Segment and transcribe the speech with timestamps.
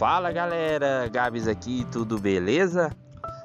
[0.00, 2.90] Fala galera, Gabs aqui, tudo beleza?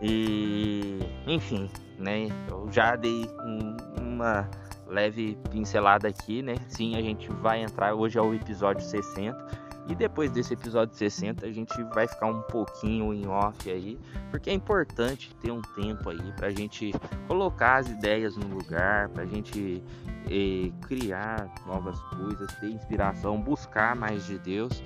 [0.01, 2.27] E enfim, né?
[2.49, 4.49] Eu já dei um, uma
[4.87, 6.55] leve pincelada aqui, né?
[6.67, 7.93] Sim, a gente vai entrar.
[7.93, 12.41] Hoje é o episódio 60 e depois desse episódio 60 a gente vai ficar um
[12.43, 13.99] pouquinho em off aí,
[14.31, 16.91] porque é importante ter um tempo aí pra gente
[17.27, 19.83] colocar as ideias no lugar, pra gente
[20.29, 24.83] eh, criar novas coisas, ter inspiração, buscar mais de Deus.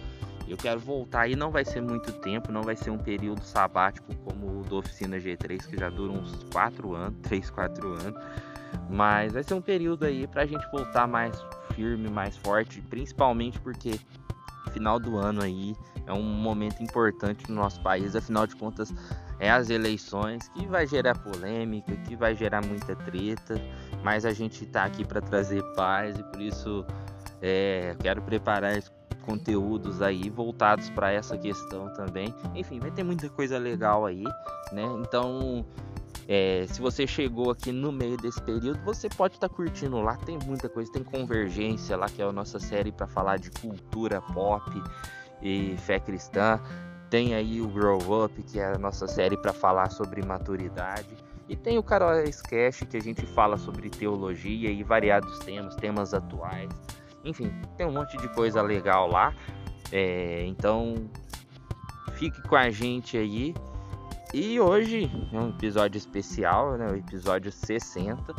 [0.47, 4.13] Eu quero voltar aí, não vai ser muito tempo, não vai ser um período sabático
[4.25, 8.21] como o do Oficina G3, que já dura uns 4 anos, 3, 4 anos.
[8.89, 11.39] Mas vai ser um período aí pra gente voltar mais
[11.75, 13.99] firme, mais forte, principalmente porque
[14.71, 15.75] final do ano aí
[16.05, 18.93] é um momento importante no nosso país, afinal de contas
[19.39, 23.55] é as eleições que vai gerar polêmica, que vai gerar muita treta,
[24.03, 26.85] mas a gente está aqui para trazer paz e por isso
[27.41, 28.83] é, quero preparar
[29.21, 32.33] conteúdos aí voltados para essa questão também.
[32.53, 34.23] Enfim, vai ter muita coisa legal aí,
[34.73, 34.83] né?
[35.01, 35.65] Então
[36.31, 40.15] é, se você chegou aqui no meio desse período, você pode estar tá curtindo lá.
[40.15, 44.21] Tem muita coisa, tem Convergência lá, que é a nossa série para falar de cultura
[44.21, 44.71] pop
[45.41, 46.61] e fé cristã.
[47.09, 51.17] Tem aí o Grow Up, que é a nossa série para falar sobre maturidade.
[51.47, 56.13] E tem o Carol Sketch, que a gente fala sobre teologia e variados temas, temas
[56.13, 56.69] atuais.
[57.25, 59.33] Enfim, tem um monte de coisa legal lá.
[59.91, 61.09] É, então,
[62.13, 63.55] fique com a gente aí.
[64.31, 66.87] E hoje é um episódio especial, né?
[66.91, 68.35] O episódio 60.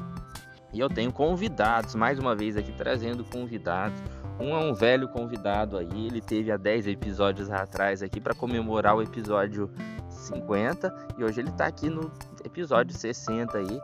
[0.73, 4.01] E eu tenho convidados, mais uma vez aqui trazendo convidados.
[4.39, 8.95] Um é um velho convidado aí, ele teve há 10 episódios atrás aqui para comemorar
[8.97, 9.69] o episódio
[10.09, 12.11] 50 e hoje ele tá aqui no
[12.45, 13.83] episódio 60 aí.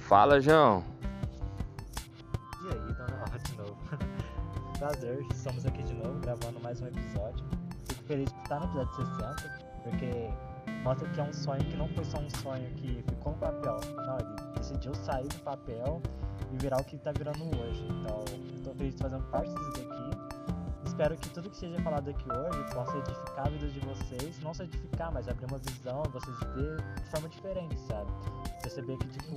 [0.00, 0.84] Fala, João.
[2.64, 3.76] E aí, dona de novo.
[4.76, 7.46] Prazer, estamos aqui de novo gravando mais um episódio.
[7.86, 10.30] Fico feliz por estar no episódio 60, porque
[10.82, 13.80] mostra que é um sonho que não foi só um sonho que ficou no papel.
[14.06, 16.02] Não, ele decidiu sair do papel
[16.52, 17.86] e virar o que está virando hoje.
[17.90, 20.02] Então, estou feliz de fazendo parte disso daqui.
[20.84, 24.38] Espero que tudo que seja falado aqui hoje possa edificar a vida de vocês.
[24.42, 28.10] Não só edificar, mas abrir uma visão, vocês ver de forma diferente, sabe?
[28.60, 29.36] Perceber que, tipo,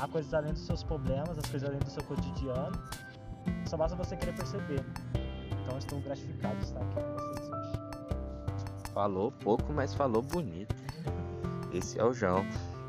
[0.00, 2.78] há coisas além dos seus problemas, as coisas além do seu cotidiano.
[3.66, 4.84] Só basta você querer perceber.
[5.62, 7.45] Então, estou gratificado de estar aqui com vocês.
[8.96, 10.74] Falou pouco, mas falou bonito.
[11.70, 12.46] Esse é o João.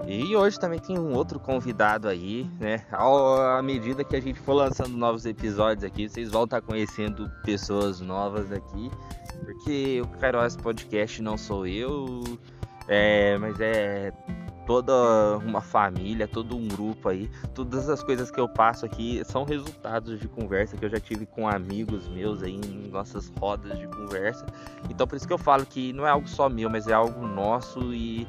[0.08, 2.86] E hoje também tem um outro convidado aí, né?
[2.94, 8.00] À medida que a gente for lançando novos episódios aqui, vocês vão estar conhecendo pessoas
[8.00, 8.90] novas aqui.
[9.44, 12.24] Porque o Kairos Podcast não sou eu,
[12.88, 14.14] é, mas é
[14.68, 17.32] toda uma família, todo um grupo aí.
[17.56, 21.26] Todas as coisas que eu passo aqui são resultados de conversa que eu já tive
[21.26, 24.46] com amigos meus aí em nossas rodas de conversa.
[24.90, 27.26] Então por isso que eu falo que não é algo só meu, mas é algo
[27.26, 28.28] nosso e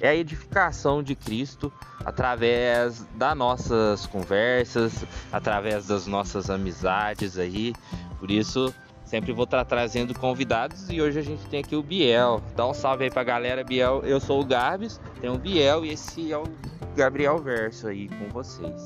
[0.00, 1.70] é a edificação de Cristo
[2.04, 7.74] através das nossas conversas, através das nossas amizades aí.
[8.18, 8.72] Por isso
[9.10, 12.40] Sempre vou estar trazendo convidados e hoje a gente tem aqui o Biel.
[12.54, 14.02] Dá um salve aí pra galera, Biel.
[14.04, 16.44] Eu sou o Gabs, tem o Biel e esse é o
[16.94, 18.84] Gabriel Verso aí com vocês.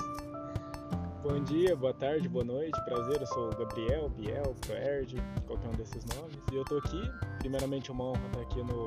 [1.23, 3.21] Bom dia, boa tarde, boa noite, prazer.
[3.21, 6.39] Eu sou o Gabriel, Biel, Proerd, qualquer um desses nomes.
[6.51, 7.03] E eu tô aqui,
[7.41, 8.87] primeiramente uma honra estar aqui no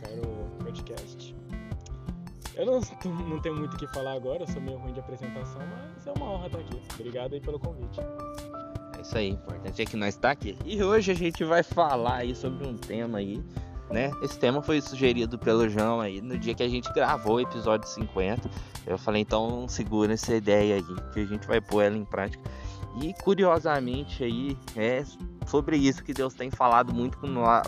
[0.00, 1.36] Caro Podcast.
[2.56, 2.80] Eu não,
[3.28, 6.10] não tenho muito o que falar agora, eu sou meio ruim de apresentação, mas é
[6.10, 6.82] uma honra estar aqui.
[6.94, 8.00] Obrigado aí pelo convite.
[9.06, 10.58] É isso aí, o importante é que nós está aqui.
[10.64, 13.40] E hoje a gente vai falar aí sobre um tema aí,
[13.88, 14.10] né?
[14.20, 17.88] Esse tema foi sugerido pelo João aí no dia que a gente gravou o episódio
[17.88, 18.50] 50.
[18.84, 22.42] Eu falei, então segura essa ideia aí, que a gente vai pôr ela em prática.
[23.00, 25.04] E curiosamente aí é
[25.46, 27.16] sobre isso que Deus tem falado muito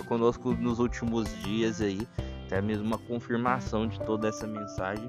[0.08, 2.00] conosco nos últimos dias aí,
[2.46, 5.08] até mesmo uma confirmação de toda essa mensagem.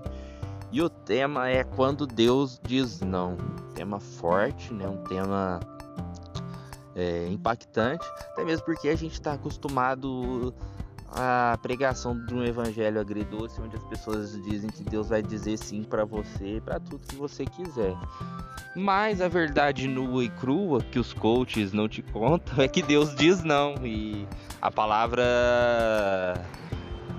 [0.72, 3.36] E o tema é quando Deus diz não.
[3.74, 4.88] tema forte, né?
[4.88, 5.60] Um tema
[7.00, 10.54] é, impactante, até mesmo porque a gente está acostumado
[11.12, 15.84] à pregação de um evangelho agridoce, onde as pessoas dizem que Deus vai dizer sim
[15.84, 17.96] para você, para tudo que você quiser.
[18.76, 23.16] Mas a verdade nua e crua que os coaches não te contam é que Deus
[23.16, 24.28] diz não e
[24.62, 25.24] a palavra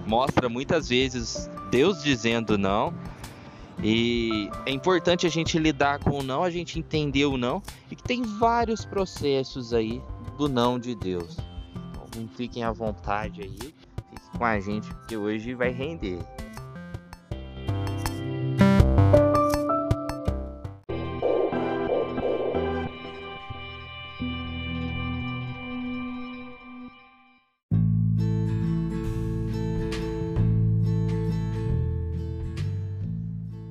[0.06, 2.94] mostra muitas vezes Deus dizendo não.
[3.82, 7.96] E é importante a gente lidar com o não, a gente entender o não e
[7.96, 10.02] que tem vários processos aí
[10.36, 11.36] do não de Deus.
[11.90, 16.18] Então, fiquem à vontade aí, fiquem com a gente porque hoje vai render.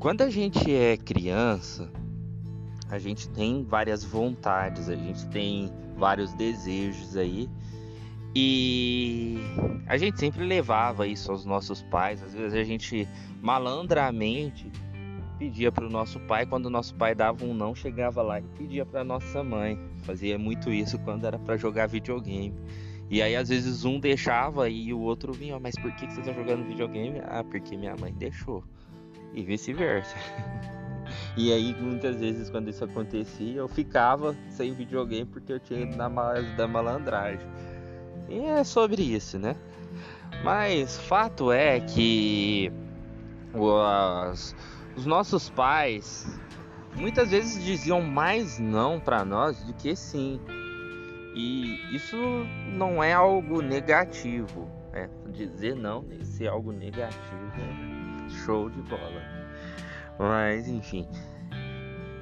[0.09, 1.87] Quando a gente é criança,
[2.89, 7.47] a gente tem várias vontades, a gente tem vários desejos aí.
[8.35, 9.37] E
[9.85, 12.23] a gente sempre levava isso aos nossos pais.
[12.23, 13.07] Às vezes a gente
[13.39, 14.71] malandramente
[15.37, 18.43] pedia para o nosso pai, quando o nosso pai dava um não, chegava lá e
[18.57, 19.79] pedia para nossa mãe.
[20.05, 22.59] Fazia muito isso quando era para jogar videogame.
[23.11, 26.33] E aí às vezes um deixava e o outro vinha, mas por que, você está
[26.33, 27.21] jogando videogame?
[27.25, 28.63] Ah, porque minha mãe deixou
[29.33, 30.15] e vice-versa.
[31.35, 35.95] E aí muitas vezes quando isso acontecia, eu ficava sem videogame porque eu tinha ido
[35.95, 36.09] na
[36.55, 37.47] da malandragem.
[38.27, 39.55] E é sobre isso, né?
[40.43, 42.71] Mas fato é que
[43.53, 44.55] os,
[44.95, 46.39] os nossos pais
[46.95, 50.39] muitas vezes diziam mais não para nós do que sim.
[51.35, 52.17] E isso
[52.73, 54.69] não é algo negativo.
[54.91, 57.35] É, dizer não ser algo negativo.
[57.57, 57.98] Né?
[58.29, 59.21] Show de bola.
[60.17, 61.07] Mas enfim.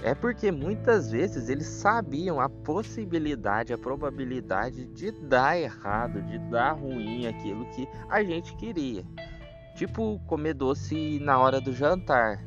[0.04, 6.74] É porque muitas vezes eles sabiam a possibilidade, a probabilidade de dar errado, de dar
[6.74, 9.04] ruim aquilo que a gente queria.
[9.76, 12.44] Tipo comer doce na hora do jantar.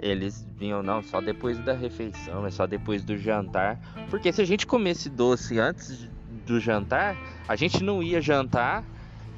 [0.00, 3.78] Eles vinham, não, só depois da refeição, é só depois do jantar.
[4.10, 6.08] Porque se a gente comesse doce antes
[6.46, 7.16] do jantar,
[7.48, 8.84] a gente não ia jantar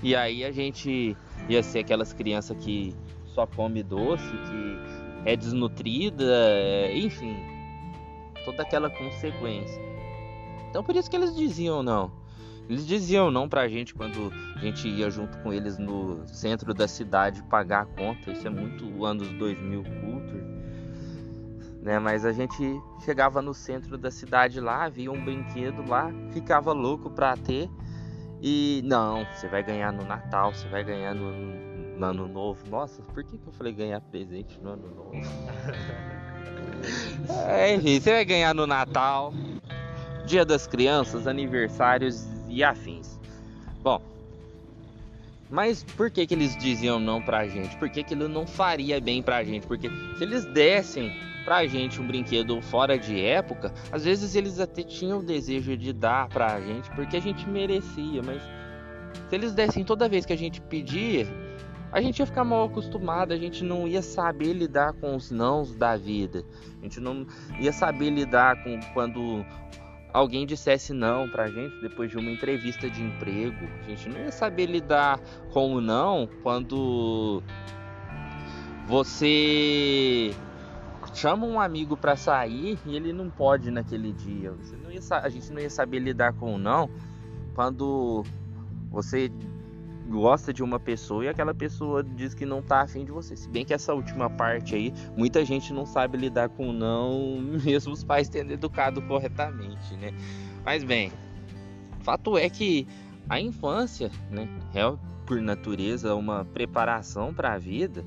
[0.03, 1.17] e aí a gente
[1.49, 2.95] ia ser aquelas crianças que
[3.27, 4.79] só come doce, que
[5.25, 7.37] é desnutrida, é, enfim,
[8.45, 9.81] toda aquela consequência.
[10.71, 12.11] Então por isso que eles diziam não.
[12.69, 16.89] Eles diziam não pra gente quando a gente ia junto com eles no centro da
[16.89, 18.33] cidade pagar a conta.
[18.33, 20.45] Isso é muito anos 2000 culture.
[21.81, 22.01] Né?
[22.01, 27.09] Mas a gente chegava no centro da cidade lá, via um brinquedo lá, ficava louco
[27.09, 27.71] pra ter.
[28.43, 31.33] E não, você vai ganhar no Natal, você vai ganhar no,
[31.99, 32.63] no ano novo.
[32.69, 35.13] Nossa, por que, que eu falei ganhar presente no ano novo?
[37.49, 39.33] é, enfim, você vai ganhar no Natal,
[40.27, 43.16] Dia das Crianças, aniversários e afins.
[45.49, 47.77] Mas por que, que eles diziam não pra gente?
[47.77, 49.67] Por que, ele não faria bem pra gente?
[49.67, 51.13] Porque se eles dessem
[51.45, 55.93] pra gente um brinquedo fora de época, às vezes eles até tinham o desejo de
[55.93, 58.43] dar pra gente porque a gente merecia, mas
[59.29, 61.27] se eles dessem toda vez que a gente pedia,
[61.93, 65.75] a gente ia ficar mal acostumado, a gente não ia saber lidar com os nãos
[65.75, 66.45] da vida.
[66.81, 67.27] A gente não
[67.61, 69.45] ia saber lidar com quando
[70.17, 73.69] alguém dissesse não pra gente depois de uma entrevista de emprego.
[73.81, 75.21] A gente não ia saber lidar
[75.53, 77.43] com o não quando
[78.87, 80.35] você
[81.13, 84.55] chama um amigo para sair e ele não pode naquele dia.
[84.89, 86.89] Ia, a gente não ia saber lidar com o não
[87.55, 88.25] quando
[88.91, 89.31] você
[90.09, 93.37] gosta de uma pessoa e aquela pessoa diz que não tá afim de você.
[93.37, 97.93] Se bem que essa última parte aí, muita gente não sabe lidar com não, mesmo
[97.93, 100.13] os pais tendo educado corretamente, né?
[100.65, 101.13] Mas bem,
[102.01, 102.87] fato é que
[103.29, 104.83] a infância, né, é
[105.27, 108.05] por natureza uma preparação para a vida,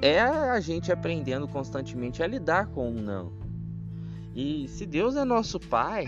[0.00, 3.32] é a gente aprendendo constantemente a lidar com o não.
[4.34, 6.06] E se Deus é nosso pai,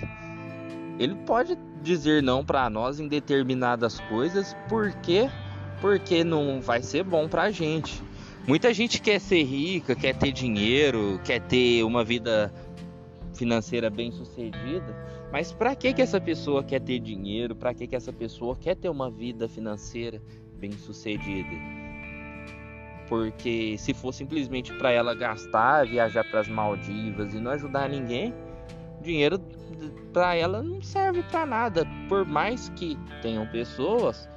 [0.98, 5.28] ele pode dizer não para nós em determinadas coisas, porque
[5.80, 8.02] porque não vai ser bom para a gente.
[8.46, 12.52] Muita gente quer ser rica, quer ter dinheiro, quer ter uma vida
[13.34, 14.96] financeira bem sucedida,
[15.30, 17.54] mas para que que essa pessoa quer ter dinheiro?
[17.54, 20.20] Para que que essa pessoa quer ter uma vida financeira
[20.58, 21.54] bem sucedida?
[23.08, 28.34] Porque se for simplesmente para ela gastar, viajar para as Maldivas e não ajudar ninguém,
[29.02, 29.38] dinheiro
[30.12, 31.86] para ela não serve para nada.
[32.08, 34.28] Por mais que tenham pessoas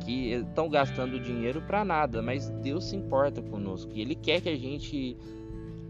[0.00, 4.48] que estão gastando dinheiro para nada, mas Deus se importa conosco e Ele quer que
[4.48, 5.16] a gente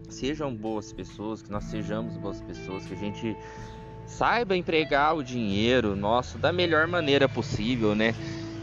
[0.09, 3.37] sejam boas pessoas, que nós sejamos boas pessoas, que a gente
[4.05, 8.15] saiba empregar o dinheiro nosso da melhor maneira possível, né?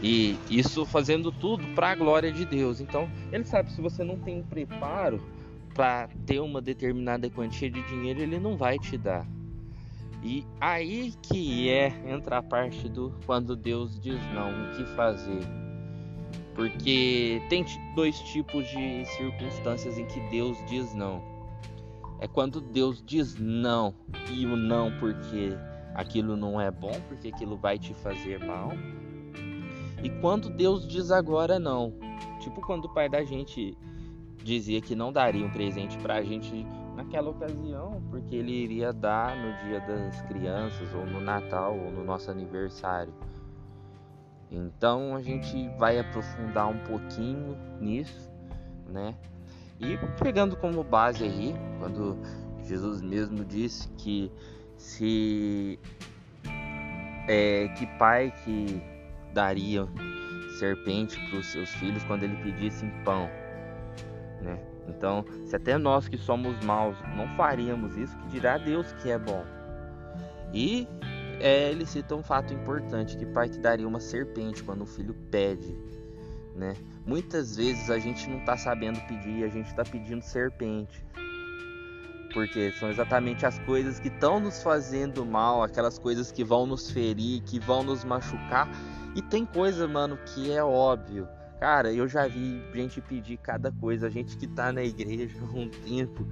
[0.03, 2.81] E isso fazendo tudo para a glória de Deus.
[2.81, 5.21] Então, ele sabe se você não tem um preparo
[5.73, 9.25] para ter uma determinada quantia de dinheiro, ele não vai te dar.
[10.23, 15.41] E aí que é entra a parte do quando Deus diz não, o que fazer.
[16.55, 17.63] Porque tem
[17.95, 21.21] dois tipos de circunstâncias em que Deus diz não.
[22.19, 23.93] É quando Deus diz não
[24.31, 25.55] e o não porque
[25.93, 28.71] aquilo não é bom, porque aquilo vai te fazer mal.
[30.03, 31.93] E quando Deus diz agora não,
[32.39, 33.77] tipo quando o pai da gente
[34.43, 36.65] dizia que não daria um presente pra gente
[37.07, 42.03] naquela ocasião, porque ele iria dar no dia das crianças, ou no Natal, ou no
[42.03, 43.13] nosso aniversário.
[44.51, 48.29] Então a gente vai aprofundar um pouquinho nisso,
[48.87, 49.15] né?
[49.79, 52.17] E pegando como base aí, quando
[52.63, 54.31] Jesus mesmo disse que
[54.75, 55.79] se
[57.27, 58.81] é, que pai que
[59.33, 59.87] daria
[60.59, 63.29] serpente para os seus filhos quando ele pedisse pão,
[64.41, 64.76] né?
[64.87, 69.19] Então, se até nós que somos maus não faríamos isso, que dirá Deus que é
[69.19, 69.43] bom.
[70.53, 70.87] E
[71.39, 75.13] é, ele cita um fato importante, que pai que daria uma serpente quando o filho
[75.29, 75.75] pede,
[76.55, 76.75] né?
[77.05, 81.05] Muitas vezes a gente não está sabendo pedir, a gente está pedindo serpente.
[82.33, 86.91] Porque são exatamente as coisas que estão nos fazendo mal, aquelas coisas que vão nos
[86.91, 88.69] ferir, que vão nos machucar.
[89.15, 91.27] E tem coisa, mano, que é óbvio
[91.59, 95.57] Cara, eu já vi gente pedir cada coisa, a gente que tá na igreja há
[95.57, 96.25] um tempo,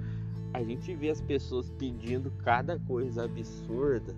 [0.54, 4.14] a gente vê as pessoas pedindo cada coisa absurda.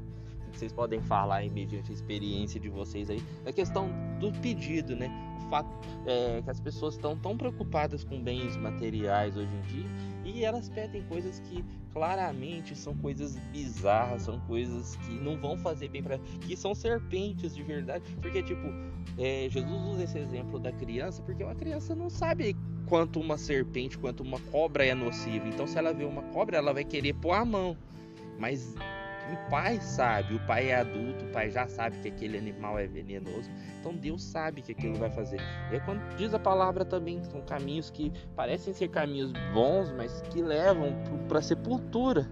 [0.53, 5.11] Vocês podem falar aí mediante a experiência de vocês aí, a questão do pedido, né?
[5.39, 5.71] O fato
[6.07, 9.87] é que as pessoas estão tão preocupadas com bens materiais hoje em dia
[10.29, 15.89] e elas pedem coisas que claramente são coisas bizarras, são coisas que não vão fazer
[15.89, 18.67] bem para que são serpentes de verdade, porque tipo,
[19.19, 22.57] é, Jesus usa esse exemplo da criança porque uma criança não sabe
[22.87, 25.47] quanto uma serpente, quanto uma cobra é nociva.
[25.49, 27.77] Então se ela vê uma cobra, ela vai querer pôr a mão.
[28.39, 28.75] Mas
[29.33, 32.87] o pai sabe, o pai é adulto, o pai já sabe que aquele animal é
[32.87, 33.51] venenoso.
[33.79, 35.41] Então Deus sabe que aquilo vai fazer.
[35.71, 40.23] E é quando diz a palavra também, são caminhos que parecem ser caminhos bons, mas
[40.31, 40.95] que levam
[41.29, 42.29] para a sepultura.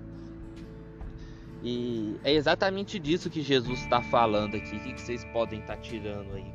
[1.62, 4.76] E é exatamente disso que Jesus está falando aqui.
[4.76, 6.54] O que vocês podem estar tá tirando aí?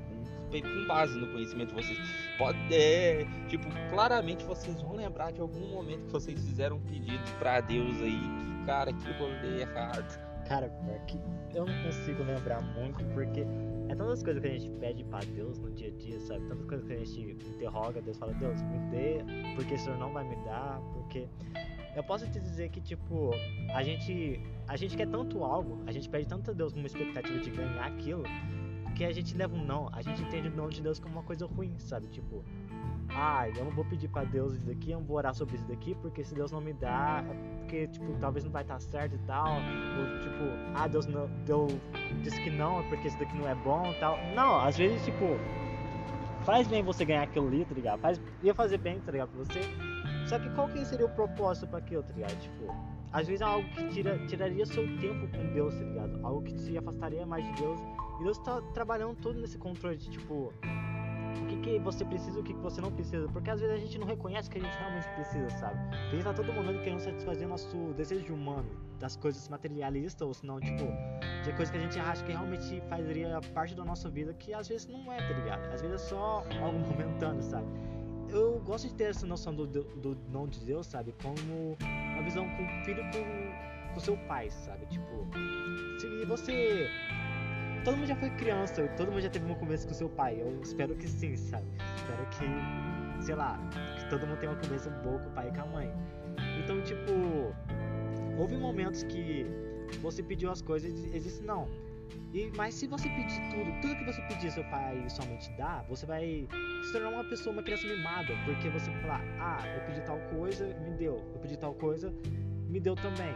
[0.51, 1.99] Com base no conhecimento de vocês.
[2.37, 7.23] Pode, é, tipo, claramente vocês vão lembrar de algum momento que vocês fizeram um pedido
[7.39, 8.19] para Deus aí.
[8.19, 11.17] Que, cara, que rolê errado Cara, pior que
[11.55, 13.45] eu não consigo lembrar muito, porque
[13.87, 16.45] é tantas coisas que a gente pede pra Deus no dia a dia, sabe?
[16.45, 19.23] Tantas coisas que a gente interroga, Deus fala, Deus, me dê,
[19.55, 21.25] porque o Senhor não vai me dar, porque.
[21.95, 23.31] Eu posso te dizer que, tipo,
[23.73, 24.41] a gente.
[24.67, 27.85] A gente quer tanto algo, a gente pede tanto a Deus uma expectativa de ganhar
[27.85, 28.23] aquilo,
[29.01, 31.23] que a gente leva um não, a gente entende o não de Deus como uma
[31.23, 32.05] coisa ruim, sabe?
[32.05, 32.45] Tipo,
[33.09, 35.65] ah, eu não vou pedir para Deus isso daqui, eu não vou orar sobre isso
[35.67, 37.25] daqui, porque se Deus não me dá,
[37.61, 39.53] porque, tipo, talvez não vai estar certo e tal.
[39.55, 40.43] Ou, tipo,
[40.75, 41.67] ah, Deus não, deu,
[42.21, 44.19] disse que não, é porque isso daqui não é bom e tal.
[44.35, 45.25] Não, às vezes, tipo,
[46.43, 47.99] faz bem você ganhar aquilo ali, tá ligado?
[48.01, 49.61] Faz, ia fazer bem, tá ligado, pra você.
[50.27, 52.39] Só que qual que seria o propósito para aquilo, tá ligado?
[52.39, 52.71] Tipo,
[53.11, 56.19] às vezes é algo que tira, tiraria seu tempo com Deus, tá ligado?
[56.23, 57.79] Algo que te afastaria mais de Deus.
[58.21, 60.53] E Deus tá trabalhando todo nesse controle de, tipo,
[61.41, 63.27] o que, que você precisa e o que, que você não precisa.
[63.27, 65.79] Porque às vezes a gente não reconhece o que a gente realmente precisa, sabe?
[65.95, 70.59] A gente tá todo momento querendo satisfazer nosso desejo humano das coisas materialistas, ou senão,
[70.59, 70.83] tipo,
[71.43, 74.67] de coisas que a gente acha que realmente faria parte da nossa vida, que às
[74.67, 75.73] vezes não é, tá ligado?
[75.73, 77.65] Às vezes é só algo momentâneo, sabe?
[78.29, 81.15] Eu gosto de ter essa noção do, do, do não de Deus, sabe?
[81.23, 84.85] Como uma visão com filho com, com seu pai, sabe?
[84.85, 85.27] Tipo,
[85.99, 86.87] se você
[87.83, 90.39] todo mundo já foi criança, todo mundo já teve uma conversa com seu pai.
[90.39, 91.65] Eu espero que sim, sabe?
[91.95, 93.59] Espero que, sei lá,
[93.97, 95.93] que todo mundo tenha uma conversa boa com o pai e com a mãe.
[96.63, 97.11] Então, tipo,
[98.37, 99.45] houve momentos que
[100.01, 101.67] você pediu as coisas e disse não.
[102.33, 106.05] E, mas se você pedir tudo, tudo que você pedir seu pai somente dá, você
[106.05, 106.47] vai
[106.83, 110.17] se tornar uma pessoa, uma criança mimada, porque você vai falar, ah, eu pedi tal
[110.33, 112.13] coisa, me deu, eu pedi tal coisa,
[112.69, 113.35] me deu também.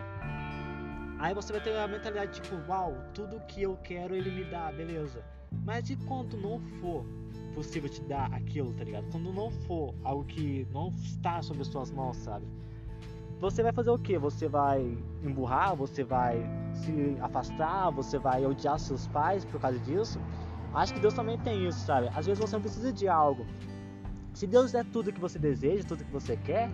[1.19, 4.71] Aí você vai ter a mentalidade tipo, uau, tudo que eu quero ele me dá,
[4.71, 5.23] beleza.
[5.63, 7.05] Mas e quando não for
[7.53, 9.05] possível te dar aquilo, tá ligado?
[9.11, 12.45] Quando não for algo que não está sob as suas mãos, sabe?
[13.39, 14.17] Você vai fazer o que?
[14.17, 16.37] Você vai emburrar, você vai
[16.73, 20.19] se afastar, você vai odiar seus pais por causa disso.
[20.73, 22.09] Acho que Deus também tem isso, sabe?
[22.13, 23.45] Às vezes você não precisa de algo.
[24.33, 26.69] Se Deus der tudo que você deseja, tudo que você quer,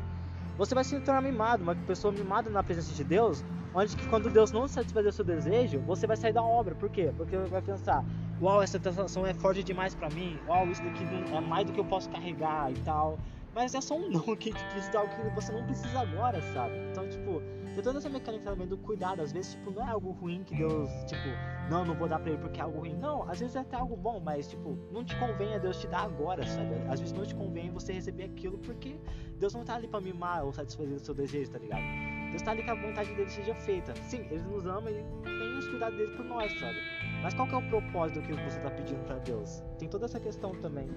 [0.57, 4.29] você vai se tornar mimado, uma pessoa mimada na presença de Deus, onde que quando
[4.29, 6.75] Deus não satisfazer o seu desejo, você vai sair da obra.
[6.75, 7.13] Por quê?
[7.15, 8.03] Porque vai pensar,
[8.41, 11.79] uau, essa tentação é forte demais para mim, uau, isso daqui é mais do que
[11.79, 13.17] eu posso carregar e tal.
[13.53, 16.73] Mas é só um não que precisa algo que você não precisa agora, sabe?
[16.89, 17.41] Então, tipo,
[17.73, 19.21] tem toda essa mecânica também do cuidado.
[19.21, 21.27] Às vezes, tipo, não é algo ruim que Deus, tipo,
[21.69, 22.95] não, não vou dar pra ele porque é algo ruim.
[22.95, 25.87] Não, às vezes é até algo bom, mas, tipo, não te convém a Deus te
[25.87, 26.75] dar agora, sabe?
[26.89, 28.99] Às vezes não te convém você receber aquilo porque
[29.37, 32.20] Deus não tá ali pra mimar ou satisfazer o seu desejo, tá ligado?
[32.31, 33.93] Deus tá ali que a vontade dele seja feita.
[34.03, 36.77] Sim, ele nos ama e tem os cuidados dele por nós, sabe?
[37.21, 39.61] Mas qual que é o propósito do que você tá pedindo pra Deus?
[39.77, 40.89] Tem toda essa questão também.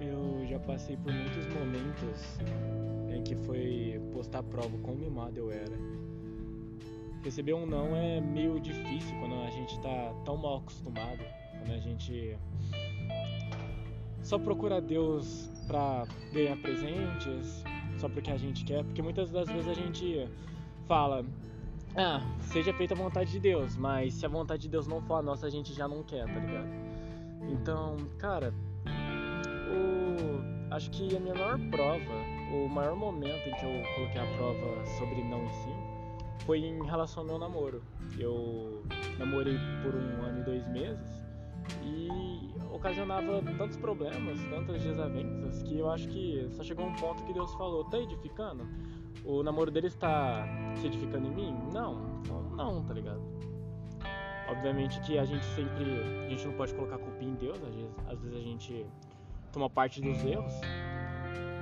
[0.00, 2.38] eu já passei por muitos momentos
[3.14, 5.76] em que foi postar prova quão mimado eu era.
[7.22, 11.22] Receber um não é meio difícil quando a gente tá tão mal acostumado,
[11.58, 12.36] quando a gente
[14.22, 17.64] só procura Deus pra ganhar presentes,
[17.98, 20.28] só porque a gente quer, porque muitas das vezes a gente
[20.86, 21.24] fala,
[21.96, 25.16] ah, seja feita a vontade de Deus, mas se a vontade de Deus não for
[25.16, 26.68] a nossa, a gente já não quer, tá ligado?
[27.48, 28.52] Então, cara,
[29.70, 32.14] o, acho que a minha maior prova,
[32.52, 35.74] o maior momento em que eu coloquei a prova sobre não e sim,
[36.44, 37.82] foi em relação ao meu namoro.
[38.18, 38.82] Eu
[39.18, 41.19] namorei por um ano e dois meses
[41.82, 47.32] e ocasionava tantos problemas, tantas desavenças, que eu acho que só chegou um ponto que
[47.32, 48.66] Deus falou: tá edificando?
[49.24, 51.58] O namoro dele está se edificando em mim?
[51.72, 52.22] Não,
[52.56, 53.20] não, tá ligado?
[54.48, 55.84] Obviamente que a gente sempre.
[56.24, 58.86] A gente não pode colocar culpa em Deus, às vezes, às vezes a gente
[59.52, 60.54] toma parte dos erros,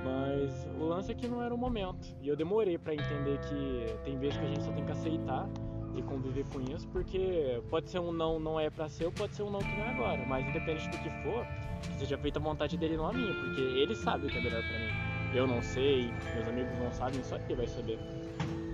[0.03, 2.15] mas o lance é que não era o momento.
[2.21, 5.49] E eu demorei para entender que tem vezes que a gente só tem que aceitar
[5.95, 9.35] e conviver com isso, porque pode ser um não não é para ser, ou pode
[9.35, 11.45] ser um não que não é agora, mas independente do que for,
[11.81, 14.41] que seja feita a vontade dele não a minha, porque ele sabe o que é
[14.41, 15.09] melhor para mim.
[15.33, 17.99] Eu não sei, meus amigos não sabem, só ele vai saber.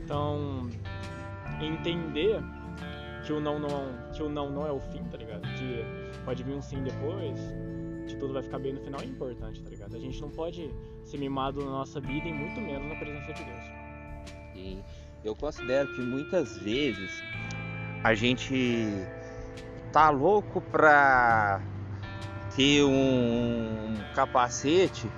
[0.04, 0.70] Então,
[1.62, 2.42] entender
[3.26, 5.42] que o não não, que o não não é o fim, tá ligado?
[5.42, 5.84] Que
[6.24, 7.40] pode vir um sim depois,
[8.08, 9.96] que tudo vai ficar bem no final é importante, tá ligado?
[9.96, 10.70] A gente não pode
[11.04, 13.64] ser mimado na nossa vida e muito menos na presença de Deus.
[14.56, 14.84] E
[15.26, 17.24] eu considero que muitas vezes
[18.04, 19.04] a gente
[19.92, 21.62] tá louco pra
[22.56, 25.10] ter um capacete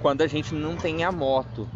[0.00, 1.68] quando a gente não tem a moto,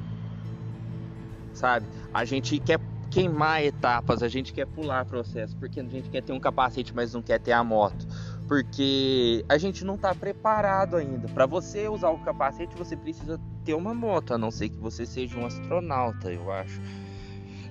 [1.52, 1.86] sabe?
[2.12, 6.32] A gente quer queimar etapas, a gente quer pular processo, porque a gente quer ter
[6.32, 8.06] um capacete, mas não quer ter a moto
[8.48, 11.28] porque a gente não está preparado ainda.
[11.28, 15.04] Para você usar o capacete, você precisa ter uma moto, a não ser que você
[15.04, 16.80] seja um astronauta, eu acho.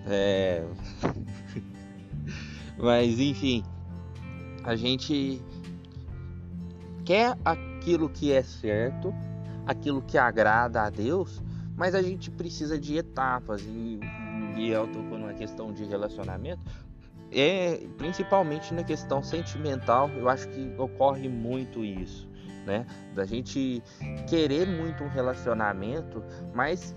[0.07, 0.63] É...
[2.77, 3.63] Mas enfim,
[4.63, 5.41] a gente
[7.03, 9.13] quer aquilo que é certo,
[9.65, 11.41] aquilo que agrada a Deus,
[11.75, 13.63] mas a gente precisa de etapas.
[13.63, 13.99] E
[14.53, 16.61] Biel tocou numa questão de relacionamento
[17.31, 22.27] é principalmente na questão sentimental, eu acho que ocorre muito isso,
[22.65, 22.85] né?
[23.13, 23.83] Da gente
[24.29, 26.95] querer muito um relacionamento, mas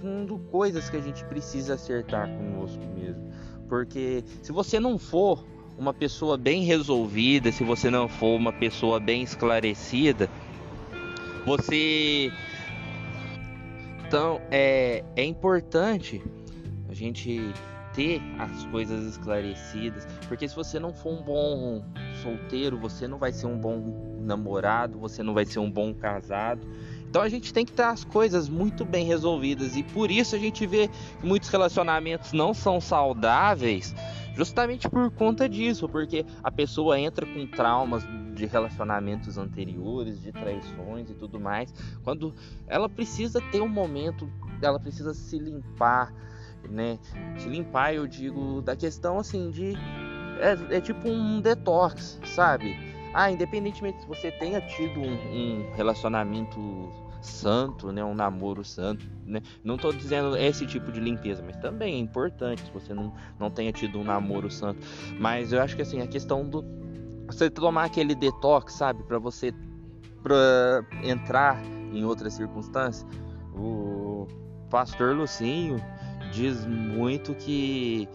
[0.00, 3.30] com coisas que a gente precisa acertar conosco mesmo.
[3.68, 5.44] Porque se você não for
[5.78, 10.30] uma pessoa bem resolvida, se você não for uma pessoa bem esclarecida,
[11.44, 12.30] você
[14.06, 16.22] então é, é importante
[16.88, 17.52] a gente
[17.92, 21.82] ter as coisas esclarecidas, porque se você não for um bom
[22.22, 26.66] solteiro, você não vai ser um bom namorado, você não vai ser um bom casado.
[27.08, 30.38] Então a gente tem que ter as coisas muito bem resolvidas e por isso a
[30.38, 33.94] gente vê que muitos relacionamentos não são saudáveis,
[34.34, 41.08] justamente por conta disso, porque a pessoa entra com traumas de relacionamentos anteriores, de traições
[41.08, 41.72] e tudo mais,
[42.04, 42.34] quando
[42.66, 46.12] ela precisa ter um momento, ela precisa se limpar,
[46.68, 46.98] né?
[47.38, 49.72] Se limpar, eu digo da questão assim de
[50.38, 52.95] é, é tipo um detox, sabe?
[53.18, 58.04] Ah, independentemente se você tenha tido um, um relacionamento santo, né?
[58.04, 59.40] Um namoro santo, né?
[59.64, 63.50] Não estou dizendo esse tipo de limpeza, mas também é importante se você não, não
[63.50, 64.86] tenha tido um namoro santo.
[65.18, 66.62] Mas eu acho que assim, a questão do
[67.26, 69.50] você tomar aquele detox, sabe, para você
[70.22, 73.06] pra entrar em outras circunstâncias.
[73.54, 74.26] O
[74.68, 75.82] pastor Lucinho
[76.30, 78.06] diz muito que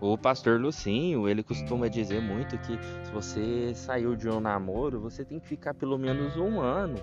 [0.00, 5.24] o pastor Lucinho, ele costuma dizer muito que se você saiu de um namoro, você
[5.24, 6.96] tem que ficar pelo menos um ano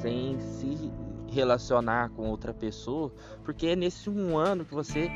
[0.00, 0.90] sem se
[1.30, 3.12] relacionar com outra pessoa,
[3.44, 5.10] porque é nesse um ano que você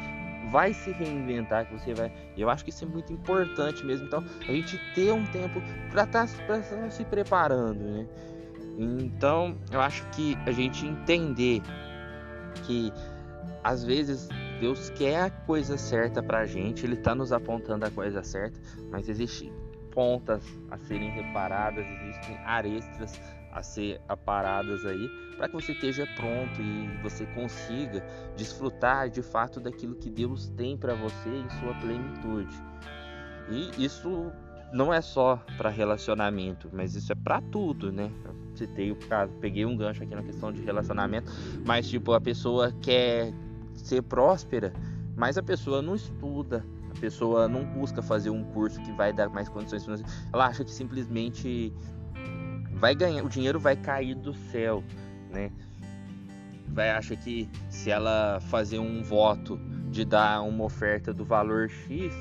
[0.50, 2.12] vai se reinventar, que você vai.
[2.36, 4.06] Eu acho que isso é muito importante mesmo.
[4.06, 8.06] Então, a gente ter um tempo para estar tá, se preparando, né?
[8.78, 11.62] Então, eu acho que a gente entender
[12.64, 12.92] que
[13.62, 14.28] às vezes
[14.60, 19.08] Deus quer a coisa certa pra gente, Ele está nos apontando a coisa certa, mas
[19.08, 19.50] existem
[19.90, 23.18] pontas a serem reparadas, existem arestas
[23.52, 28.04] a ser aparadas aí, para que você esteja pronto e você consiga
[28.36, 32.54] desfrutar de fato daquilo que Deus tem para você em sua plenitude.
[33.48, 34.30] E isso
[34.72, 38.12] não é só para relacionamento, mas isso é para tudo, né?
[38.24, 41.32] Eu citei o caso, peguei um gancho aqui na questão de relacionamento,
[41.64, 43.32] mas tipo a pessoa quer
[43.86, 44.72] ser próspera,
[45.16, 49.28] mas a pessoa não estuda, a pessoa não busca fazer um curso que vai dar
[49.28, 50.28] mais condições financeiras.
[50.32, 51.72] Ela acha que simplesmente
[52.72, 54.82] vai ganhar, o dinheiro vai cair do céu,
[55.30, 55.52] né?
[56.68, 59.58] Vai acha que se ela fazer um voto
[59.90, 62.14] de dar uma oferta do valor X,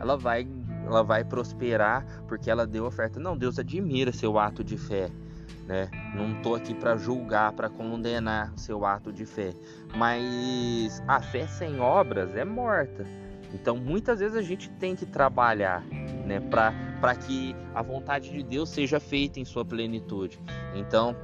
[0.00, 0.46] ela vai
[0.86, 3.18] ela vai prosperar porque ela deu oferta.
[3.18, 5.10] Não, Deus admira seu ato de fé.
[5.66, 5.90] Né?
[6.14, 9.52] Não estou aqui para julgar, para condenar seu ato de fé,
[9.96, 13.04] mas a fé sem obras é morta.
[13.52, 15.84] Então, muitas vezes a gente tem que trabalhar,
[16.24, 20.38] né, para que a vontade de Deus seja feita em sua plenitude.
[20.74, 21.16] Então,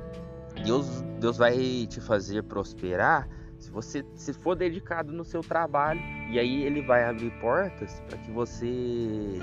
[0.64, 3.28] Deus, Deus vai te fazer prosperar
[3.58, 6.00] se você se for dedicado no seu trabalho
[6.30, 9.38] e aí ele vai abrir portas para que você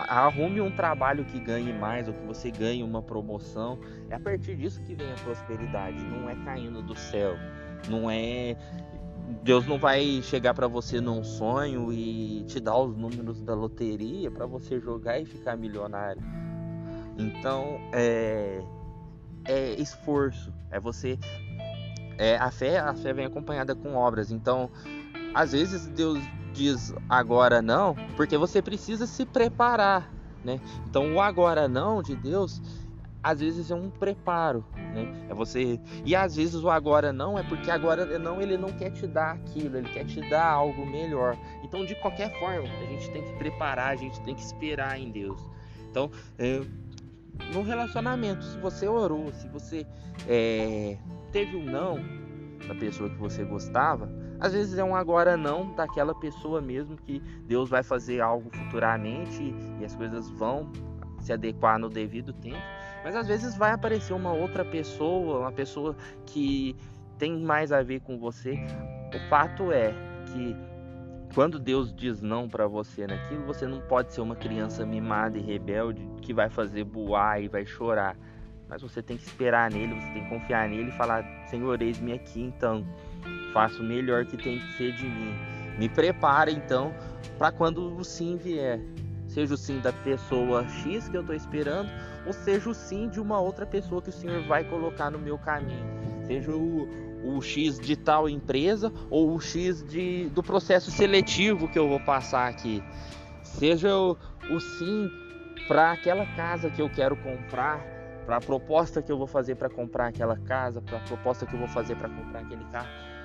[0.00, 3.78] arrume um trabalho que ganhe mais ou que você ganhe uma promoção.
[4.10, 7.34] É a partir disso que vem a prosperidade, não é caindo do céu,
[7.88, 8.56] não é
[9.42, 14.30] Deus não vai chegar para você num sonho e te dar os números da loteria
[14.30, 16.22] para você jogar e ficar milionário.
[17.18, 18.62] Então, é
[19.48, 21.18] é esforço, é você
[22.18, 24.30] é a fé, a fé vem acompanhada com obras.
[24.30, 24.70] Então,
[25.34, 26.18] às vezes Deus
[26.56, 30.10] diz agora não, porque você precisa se preparar,
[30.42, 30.58] né?
[30.88, 32.60] Então o agora não de Deus
[33.22, 34.64] às vezes é um preparo,
[34.94, 35.26] né?
[35.28, 38.90] É você e às vezes o agora não é porque agora não ele não quer
[38.90, 41.36] te dar aquilo, ele quer te dar algo melhor.
[41.62, 45.10] Então de qualquer forma a gente tem que preparar, a gente tem que esperar em
[45.10, 45.40] Deus.
[45.90, 46.62] Então é,
[47.52, 49.86] no relacionamento, se você orou, se você
[50.26, 50.96] é,
[51.32, 51.98] teve um não
[52.66, 54.08] da pessoa que você gostava,
[54.40, 59.54] às vezes é um agora não daquela pessoa mesmo que Deus vai fazer algo futuramente
[59.80, 60.70] e as coisas vão
[61.20, 62.62] se adequar no devido tempo.
[63.04, 65.96] Mas às vezes vai aparecer uma outra pessoa, uma pessoa
[66.26, 66.76] que
[67.18, 68.54] tem mais a ver com você.
[69.14, 69.92] O fato é
[70.26, 70.56] que
[71.34, 75.40] quando Deus diz não para você naquilo, você não pode ser uma criança mimada e
[75.40, 78.16] rebelde que vai fazer boar e vai chorar.
[78.68, 82.12] Mas você tem que esperar nele, você tem que confiar nele e falar: Senhor, eis-me
[82.12, 82.84] aqui então
[83.56, 85.34] faço o melhor que tem que ser de mim.
[85.78, 86.92] Me prepara então
[87.38, 88.78] para quando o sim vier.
[89.26, 91.88] Seja o sim da pessoa X que eu estou esperando,
[92.26, 95.38] ou seja o sim de uma outra pessoa que o Senhor vai colocar no meu
[95.38, 95.86] caminho.
[96.26, 96.86] Seja o,
[97.24, 102.00] o X de tal empresa ou o X de, do processo seletivo que eu vou
[102.00, 102.84] passar aqui.
[103.42, 104.18] Seja o,
[104.50, 105.10] o sim
[105.66, 107.80] para aquela casa que eu quero comprar,
[108.26, 111.54] para a proposta que eu vou fazer para comprar aquela casa, para a proposta que
[111.54, 113.15] eu vou fazer para comprar aquele carro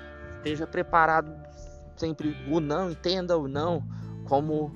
[0.42, 1.32] esteja preparado
[1.96, 3.82] sempre o não, entenda o não
[4.24, 4.72] como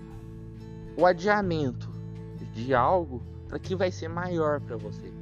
[0.97, 1.91] o adiamento
[2.55, 5.13] de algo para que vai ser maior para você.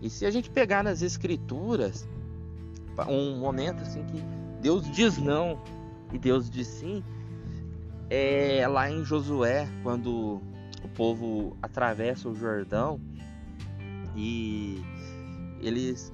[0.00, 2.08] E se a gente pegar nas escrituras,
[3.08, 4.22] um momento assim que
[4.60, 5.60] Deus diz não
[6.12, 7.02] e Deus diz sim,
[8.08, 10.40] é lá em Josué, quando
[10.84, 13.00] o povo atravessa o Jordão
[14.14, 14.80] e
[15.60, 16.12] eles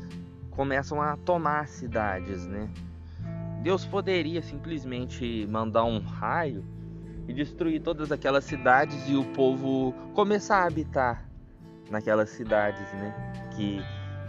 [0.50, 2.70] começam a tomar cidades, né?
[3.62, 6.64] Deus poderia simplesmente mandar um raio
[7.28, 11.28] e destruir todas aquelas cidades e o povo começar a habitar
[11.90, 13.14] naquelas cidades, né?
[13.54, 13.80] Que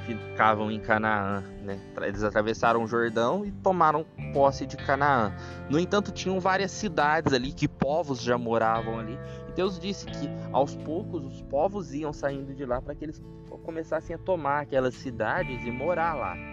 [0.06, 1.80] ficavam em Canaã, né?
[2.02, 5.34] Eles atravessaram o Jordão e tomaram posse de Canaã.
[5.70, 9.18] No entanto, tinham várias cidades ali que povos já moravam ali.
[9.48, 13.22] E Deus disse que aos poucos os povos iam saindo de lá para que eles
[13.64, 16.51] começassem a tomar aquelas cidades e morar lá.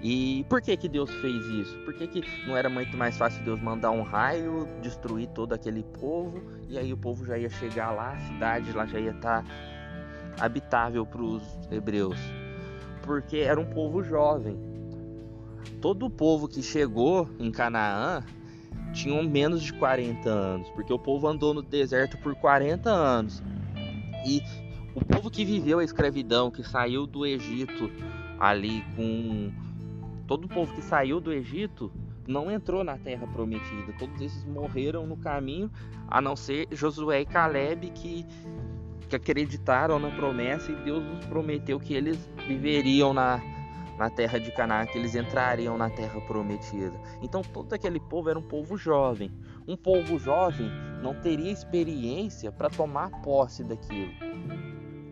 [0.00, 1.76] E por que que Deus fez isso?
[1.80, 5.82] Por que, que não era muito mais fácil Deus mandar um raio, destruir todo aquele
[5.82, 9.42] povo e aí o povo já ia chegar lá, a cidade lá já ia estar
[9.42, 12.18] tá habitável para os hebreus?
[13.02, 14.56] Porque era um povo jovem.
[15.80, 18.22] Todo o povo que chegou em Canaã
[18.92, 23.42] tinham menos de 40 anos, porque o povo andou no deserto por 40 anos.
[24.24, 24.42] E
[24.94, 27.90] o povo que viveu a escravidão, que saiu do Egito
[28.38, 29.50] ali com
[30.28, 31.90] todo o povo que saiu do Egito
[32.28, 33.94] não entrou na terra prometida.
[33.98, 35.70] Todos esses morreram no caminho,
[36.06, 38.26] a não ser Josué e Caleb que,
[39.08, 43.40] que acreditaram na promessa e Deus nos prometeu que eles viveriam na,
[43.96, 46.92] na terra de Canaã, que eles entrariam na terra prometida.
[47.22, 49.32] Então todo aquele povo era um povo jovem.
[49.66, 50.70] Um povo jovem
[51.02, 54.12] não teria experiência para tomar posse daquilo.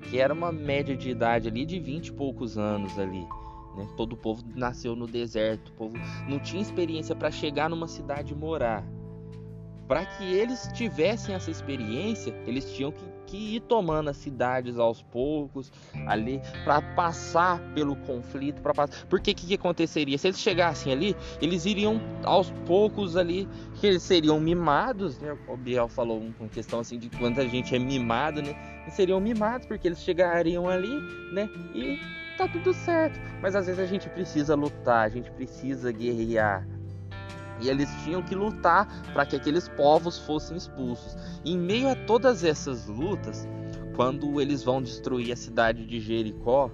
[0.02, 3.26] Que era uma média de idade ali de 20 e poucos anos ali.
[3.76, 3.86] Né?
[3.96, 5.94] Todo o povo nasceu no deserto, o povo
[6.28, 8.84] não tinha experiência para chegar numa cidade e morar.
[9.86, 15.00] Para que eles tivessem essa experiência, eles tinham que, que ir tomando as cidades aos
[15.00, 15.70] poucos,
[16.08, 18.60] ali, para passar pelo conflito.
[18.60, 18.72] Pra,
[19.08, 20.18] porque o que, que aconteceria?
[20.18, 25.38] Se eles chegassem ali, eles iriam aos poucos ali, que eles seriam mimados, né?
[25.46, 28.56] O Biel falou uma questão assim de quanta gente é mimado, né?
[28.82, 30.98] Eles seriam mimados, porque eles chegariam ali,
[31.32, 31.48] né?
[31.76, 33.18] E tá tudo certo.
[33.40, 36.66] Mas às vezes a gente precisa lutar, a gente precisa guerrear.
[37.60, 41.16] E eles tinham que lutar para que aqueles povos fossem expulsos.
[41.44, 43.48] E em meio a todas essas lutas,
[43.94, 46.70] quando eles vão destruir a cidade de Jericó,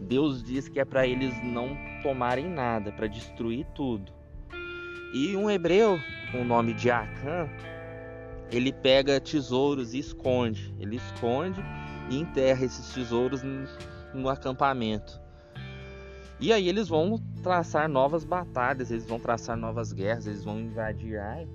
[0.00, 4.12] Deus diz que é para eles não tomarem nada, para destruir tudo.
[5.14, 6.00] E um hebreu
[6.32, 7.48] com o nome de Acã,
[8.50, 10.74] ele pega tesouros e esconde.
[10.80, 11.62] Ele esconde
[12.10, 13.42] e enterra esses tesouros
[14.14, 15.20] no acampamento.
[16.40, 21.18] E aí eles vão traçar novas batalhas, eles vão traçar novas guerras, eles vão invadir
[21.18, 21.48] Ai.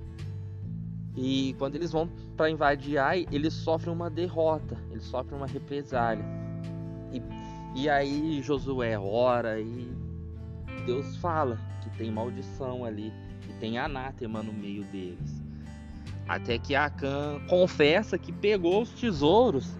[1.15, 6.23] E quando eles vão para invadir Ai, eles sofrem uma derrota, eles sofrem uma represália.
[7.11, 7.21] E,
[7.75, 9.91] e aí Josué ora e
[10.85, 15.43] Deus fala que tem maldição ali, que tem anátema no meio deles.
[16.27, 19.75] Até que Acã confessa que pegou os tesouros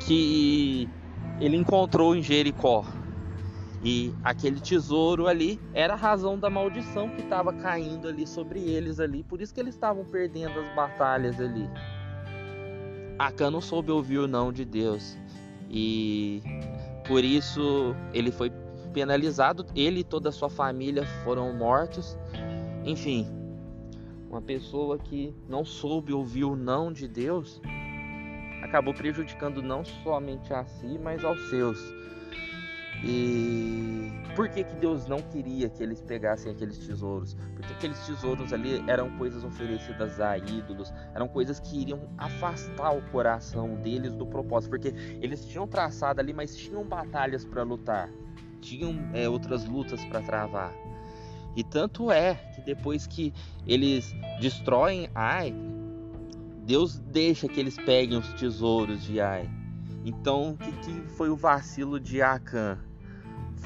[0.00, 0.88] que
[1.40, 2.84] ele encontrou em Jericó.
[3.84, 8.98] E aquele tesouro ali era a razão da maldição que estava caindo ali sobre eles
[8.98, 11.68] ali, por isso que eles estavam perdendo as batalhas ali.
[13.18, 15.16] Acã não soube ouvir o não de Deus
[15.70, 16.42] e
[17.06, 18.50] por isso ele foi
[18.92, 22.18] penalizado, ele e toda a sua família foram mortos.
[22.84, 23.28] Enfim,
[24.28, 27.60] uma pessoa que não soube ouvir o não de Deus
[28.66, 31.78] acabou prejudicando não somente a si, mas aos seus.
[33.04, 37.34] E por que, que Deus não queria que eles pegassem aqueles tesouros?
[37.54, 43.02] Porque aqueles tesouros ali eram coisas oferecidas a ídolos, eram coisas que iriam afastar o
[43.10, 44.88] coração deles do propósito, porque
[45.20, 48.10] eles tinham traçado ali, mas tinham batalhas para lutar,
[48.60, 50.72] tinham é, outras lutas para travar.
[51.54, 53.32] E tanto é que depois que
[53.66, 55.54] eles destroem Ai,
[56.66, 59.48] Deus deixa que eles peguem os tesouros de Ai.
[60.04, 62.76] Então, o que, que foi o vacilo de Acã?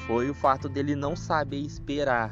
[0.05, 2.31] Foi o fato dele não saber esperar.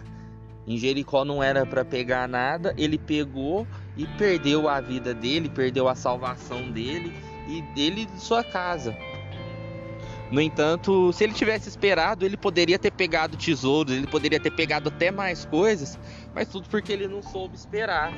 [0.68, 3.66] Em Jericó não era para pegar nada, ele pegou
[3.98, 7.12] e perdeu a vida dele, perdeu a salvação dele
[7.48, 8.96] e dele de sua casa.
[10.30, 14.90] No entanto, se ele tivesse esperado, ele poderia ter pegado tesouros, ele poderia ter pegado
[14.90, 15.98] até mais coisas,
[16.36, 18.14] mas tudo porque ele não soube esperar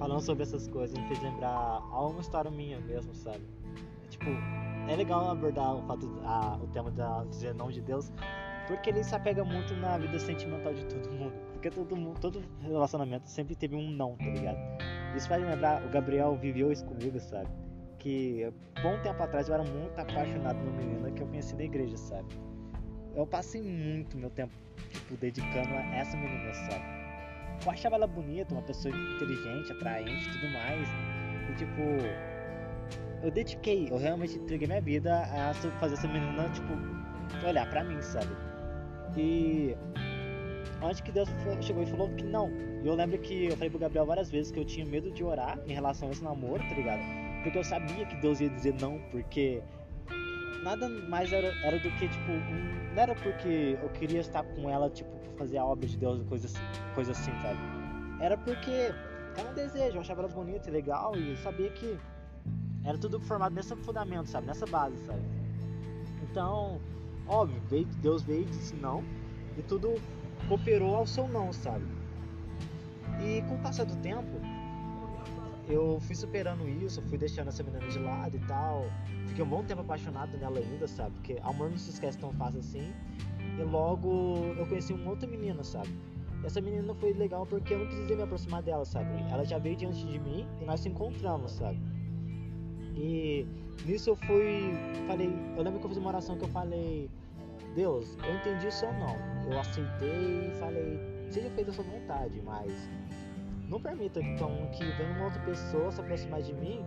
[0.00, 3.42] falando sobre essas coisas me fez lembrar uma história minha mesmo, sabe?
[4.02, 4.24] É, tipo,
[4.88, 8.10] é legal abordar o fato, a, o tema da não de Deus,
[8.66, 11.34] porque ele se apega muito na vida sentimental de todo mundo.
[11.52, 14.58] Porque todo mundo, todo relacionamento sempre teve um não, tá ligado?
[15.14, 17.50] Isso faz lembrar, o Gabriel viveu isso comigo, sabe?
[17.98, 18.50] Que
[18.82, 22.28] bom tempo atrás eu era muito apaixonado numa menina que eu conheci da igreja, sabe?
[23.14, 24.54] Eu passei muito meu tempo,
[24.88, 26.99] tipo, dedicando a essa menina, sabe?
[27.64, 30.88] Eu achava ela bonita, uma pessoa inteligente, atraente e tudo mais.
[31.50, 31.80] E tipo,
[33.22, 36.72] eu dediquei, eu realmente entreguei minha vida a fazer essa menina, tipo,
[37.46, 38.30] olhar pra mim, sabe?
[39.16, 39.76] E
[40.82, 41.28] onde que Deus
[41.60, 42.50] chegou e falou que não.
[42.82, 45.22] E eu lembro que eu falei pro Gabriel várias vezes que eu tinha medo de
[45.22, 47.02] orar em relação a esse namoro, tá ligado?
[47.42, 49.62] Porque eu sabia que Deus ia dizer não, porque
[50.62, 54.68] nada mais era, era do que, tipo, um, não era porque eu queria estar com
[54.68, 56.62] ela, tipo, fazer a obra de Deus, coisa assim,
[56.94, 57.58] coisa assim, sabe?
[58.20, 58.92] Era porque
[59.36, 61.98] era um desejo, eu achava ela bonita e legal e sabia que
[62.84, 64.46] era tudo formado nesse fundamento, sabe?
[64.46, 65.22] Nessa base, sabe?
[66.22, 66.80] Então,
[67.26, 69.02] óbvio, veio, Deus veio e disse não
[69.56, 69.94] e tudo
[70.48, 71.84] cooperou ao seu não, sabe?
[73.22, 74.40] E com o passar do tempo,
[75.68, 78.84] eu fui superando isso, fui deixando essa menina de lado e tal.
[79.30, 81.12] Fiquei um bom tempo apaixonado nela ainda, sabe?
[81.12, 82.92] Porque amor não se esquece tão fácil assim.
[83.58, 85.88] E logo eu conheci uma outra menina, sabe?
[86.42, 89.08] Essa menina foi legal porque eu não precisei me aproximar dela, sabe?
[89.30, 91.78] Ela já veio diante de mim e nós se encontramos, sabe?
[92.96, 93.46] E
[93.86, 94.72] nisso eu fui,
[95.06, 97.08] falei, eu lembro que eu fiz uma oração que eu falei,
[97.76, 99.14] Deus, eu entendi o seu não.
[99.48, 100.98] Eu aceitei e falei,
[101.30, 102.90] seja feita a sua vontade, mas
[103.68, 106.84] não permita então que venha uma outra pessoa se aproximar de mim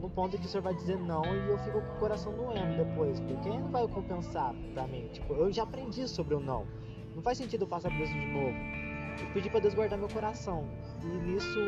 [0.00, 2.76] no ponto que o senhor vai dizer não e eu fico com o coração doendo
[2.76, 5.08] depois, porque não vai compensar pra mim.
[5.12, 6.66] Tipo, eu já aprendi sobre o não.
[7.14, 8.56] Não faz sentido eu passar por isso de novo.
[9.20, 10.68] Eu pedi pra Deus guardar meu coração.
[11.02, 11.58] E nisso,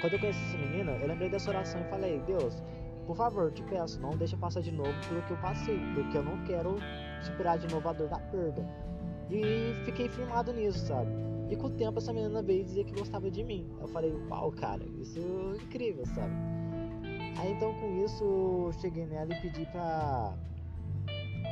[0.00, 2.62] quando eu conheci essa menina, eu lembrei dessa oração e falei, Deus,
[3.06, 6.22] por favor, te peço, não deixa passar de novo pelo que eu passei, porque eu
[6.22, 6.76] não quero
[7.20, 8.66] superar de novo a dor da perda.
[9.30, 11.10] E fiquei firmado nisso, sabe?
[11.50, 13.68] E com o tempo essa menina veio dizer que gostava de mim.
[13.80, 16.34] Eu falei, uau, cara, isso é incrível, sabe?
[17.38, 20.34] Aí então com isso eu cheguei nela e pedi pra,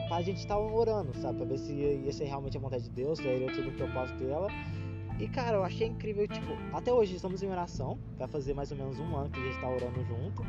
[0.08, 1.38] pra gente estar tá orando, sabe?
[1.38, 4.18] Pra ver se ia ser realmente a vontade de Deus, se iria tudo o propósito
[4.18, 4.48] dela.
[5.18, 8.76] E cara, eu achei incrível, tipo, até hoje estamos em oração, vai fazer mais ou
[8.76, 10.44] menos um ano que a gente tá orando junto.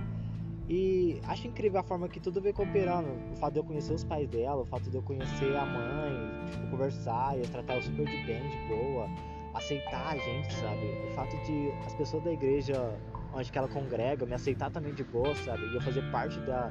[0.68, 3.10] E acho incrível a forma que tudo veio cooperando.
[3.34, 6.50] O fato de eu conhecer os pais dela, o fato de eu conhecer a mãe,
[6.50, 9.08] tipo, conversar e tratar ela super de bem, de boa
[9.56, 10.86] aceitar a gente, sabe?
[11.10, 13.00] O fato de as pessoas da igreja
[13.36, 15.66] onde que ela congrega me aceitar também de boa, sabe?
[15.68, 16.70] E eu fazer parte da,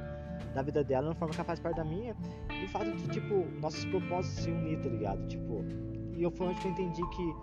[0.54, 2.16] da vida dela de uma forma que faz parte da minha.
[2.50, 5.26] E o fato de, tipo, nossos propósitos se unir, tá ligado?
[5.26, 5.62] Tipo,
[6.16, 7.34] e eu foi onde que eu entendi que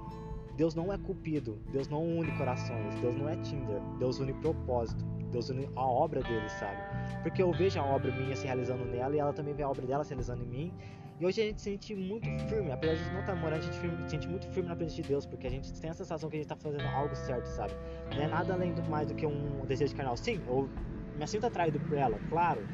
[0.57, 5.03] Deus não é cupido, Deus não une corações, Deus não é Tinder, Deus une propósito,
[5.31, 6.77] Deus une a obra dele, sabe?
[7.21, 9.85] Porque eu vejo a obra minha se realizando nela e ela também vê a obra
[9.85, 10.73] dela se realizando em mim
[11.21, 13.75] e hoje a gente se sente muito firme, apesar de não estar morando, a gente
[13.75, 16.35] se sente muito firme na presença de Deus, porque a gente tem a sensação que
[16.35, 17.75] a gente está fazendo algo certo, sabe?
[18.15, 20.17] Não é nada além do mais do que um desejo carnal.
[20.17, 20.67] Sim, ou
[21.19, 22.67] me sinto atraído por ela, claro,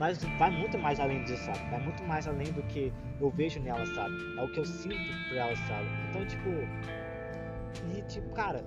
[0.00, 1.60] mas vai muito mais além disso, sabe?
[1.70, 4.16] Vai muito mais além do que eu vejo nela, sabe?
[4.36, 4.96] É o que eu sinto
[5.28, 5.88] por ela, sabe?
[6.10, 6.48] Então, tipo.
[7.96, 8.64] E, tipo, cara,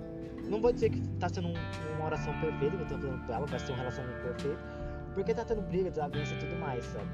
[0.48, 1.54] não vou dizer que tá sendo um,
[1.96, 4.64] uma oração perfeita que eu tô fazendo com ela, vai ser um relacionamento perfeito,
[5.12, 7.08] porque tá tendo briga, desavença e tudo mais, sabe?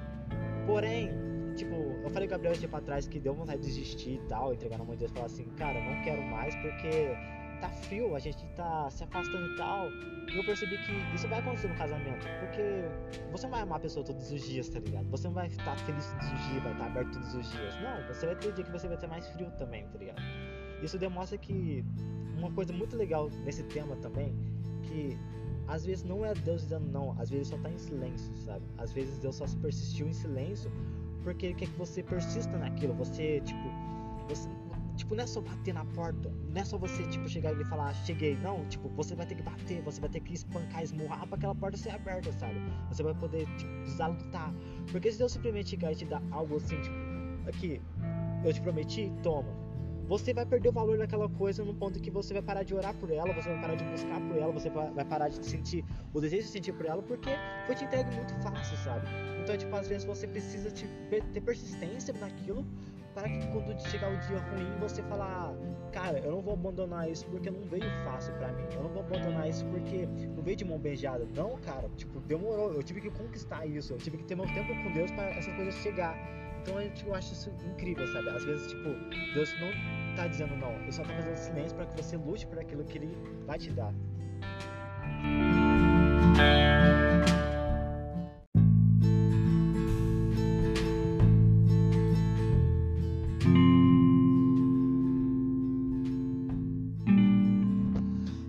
[0.67, 4.15] Porém, tipo, eu falei com o Gabriel esse tempo atrás que deu vontade de desistir
[4.15, 7.17] e tal, entregar na mão de Deus e falar assim, cara, não quero mais porque
[7.61, 9.89] tá frio, a gente tá se afastando e tal.
[10.33, 12.85] E eu percebi que isso vai acontecer no casamento, porque
[13.31, 15.09] você não vai amar a pessoa todos os dias, tá ligado?
[15.11, 17.75] Você não vai estar feliz todos os dias, vai estar aberto todos os dias.
[17.81, 20.21] Não, você vai ter dia que você vai ter mais frio também, tá ligado?
[20.83, 21.85] Isso demonstra que
[22.37, 24.35] uma coisa muito legal nesse tema também,
[24.83, 25.17] que
[25.69, 28.65] às vezes não é Deus dizendo não, às vezes só tá em silêncio, sabe?
[28.79, 30.71] Às vezes Deus só persistiu em silêncio
[31.23, 32.95] porque ele quer que você persista naquilo.
[32.95, 33.69] Você, tipo,
[34.29, 34.49] você,
[34.97, 37.95] tipo, não é só bater na porta, não é só você, tipo, chegar e falar,
[37.95, 38.37] cheguei.
[38.37, 41.55] Não, tipo, você vai ter que bater, você vai ter que espancar, esmurrar pra aquela
[41.55, 42.61] porta ser aberta, sabe?
[42.89, 44.55] Você vai poder, tipo, precisar lutar.
[44.91, 47.81] Porque se Deus simplesmente chegar e te dar algo assim, tipo, aqui,
[48.45, 49.62] eu te prometi, toma
[50.13, 52.95] você vai perder o valor daquela coisa no ponto que você vai parar de orar
[52.95, 56.21] por ela, você vai parar de buscar por ela, você vai parar de sentir o
[56.21, 57.31] desejo de sentir por ela, porque
[57.65, 59.07] foi te entregue muito fácil, sabe?
[59.43, 62.63] Então, tipo, às vezes você precisa te, ter persistência naquilo
[63.15, 65.55] para que quando chegar o dia ruim você falar,
[65.93, 68.65] cara, eu não vou abandonar isso porque não veio fácil para mim.
[68.75, 71.27] Eu não vou abandonar isso porque não veio de mão beijada.
[71.35, 72.75] Não, cara, tipo, demorou.
[72.75, 73.95] Eu tive que conquistar isso.
[73.95, 76.19] Eu tive que ter meu tempo com Deus para essas coisas chegar.
[76.63, 78.29] Então eu acho isso incrível, sabe?
[78.29, 78.89] Às vezes, tipo,
[79.35, 82.59] Deus não tá dizendo não, ele só tá fazendo silêncio para que você lute por
[82.59, 83.93] aquilo que ele vai te dar.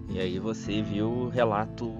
[0.09, 1.91] E aí você viu o relato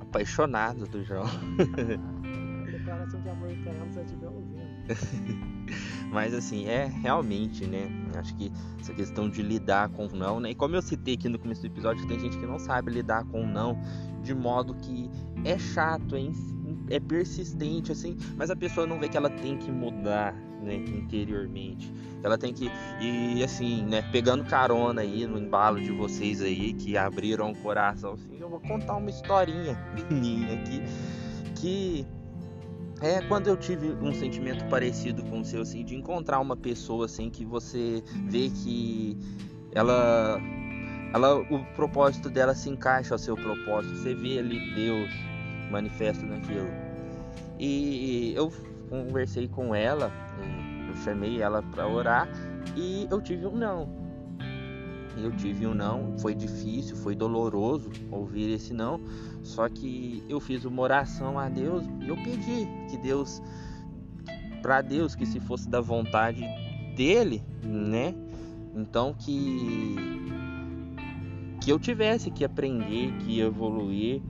[0.00, 1.26] apaixonado do João.
[2.70, 4.56] Declaração de amor eterno, você estiver ouvindo.
[6.10, 7.88] Mas assim, é realmente, né?
[8.14, 10.50] Acho que essa questão de lidar com o não, né?
[10.50, 13.24] E como eu citei aqui no começo do episódio, tem gente que não sabe lidar
[13.24, 13.78] com o não
[14.26, 15.08] de modo que
[15.44, 19.70] é chato, é, é persistente, assim, mas a pessoa não vê que ela tem que
[19.70, 21.92] mudar, né, interiormente.
[22.24, 22.68] Ela tem que
[23.00, 28.14] ir, assim, né, pegando carona aí no embalo de vocês aí que abriram o coração,
[28.14, 29.78] assim, eu vou contar uma historinha
[30.10, 30.82] minha aqui
[31.54, 32.06] que
[33.00, 37.04] é quando eu tive um sentimento parecido com o seu, assim, de encontrar uma pessoa
[37.04, 39.18] assim que você vê que
[39.72, 40.40] ela,
[41.12, 43.96] ela, o propósito dela se encaixa ao seu propósito.
[43.96, 45.10] Você vê ali Deus
[45.70, 46.68] manifesto naquilo.
[47.58, 48.52] E eu
[48.88, 50.10] conversei com ela,
[50.88, 52.28] eu chamei ela para orar
[52.74, 53.95] e eu tive um não
[55.16, 59.00] eu tive um não, foi difícil, foi doloroso ouvir esse não,
[59.42, 63.42] só que eu fiz uma oração a Deus e eu pedi que Deus,
[64.62, 66.42] para Deus, que se fosse da vontade
[66.96, 68.14] dele, né?
[68.74, 69.96] Então que
[71.60, 74.22] que eu tivesse que aprender, que evoluir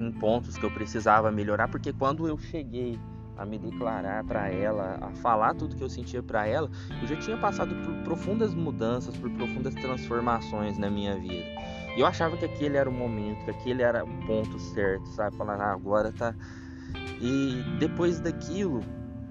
[0.00, 2.98] em pontos que eu precisava melhorar, porque quando eu cheguei
[3.38, 6.68] a me declarar para ela, a falar tudo que eu sentia para ela,
[7.00, 11.46] eu já tinha passado por profundas mudanças, por profundas transformações na minha vida.
[11.96, 15.36] E eu achava que aquele era o momento, que aquele era o ponto certo, sabe?
[15.36, 16.34] Falar, ah, agora tá.
[17.20, 18.82] E depois daquilo,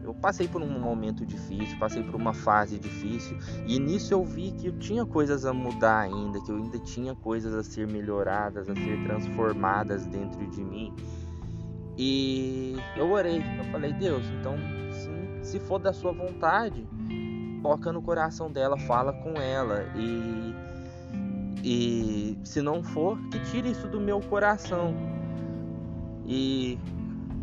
[0.03, 4.53] eu passei por um momento difícil, passei por uma fase difícil, e nisso eu vi
[4.53, 8.69] que eu tinha coisas a mudar ainda, que eu ainda tinha coisas a ser melhoradas,
[8.69, 10.93] a ser transformadas dentro de mim.
[11.97, 14.55] E eu orei, eu falei, Deus, então
[14.91, 16.87] se, se for da sua vontade,
[17.61, 20.55] toca no coração dela, fala com ela e
[21.63, 24.95] e se não for, que tire isso do meu coração.
[26.25, 26.79] E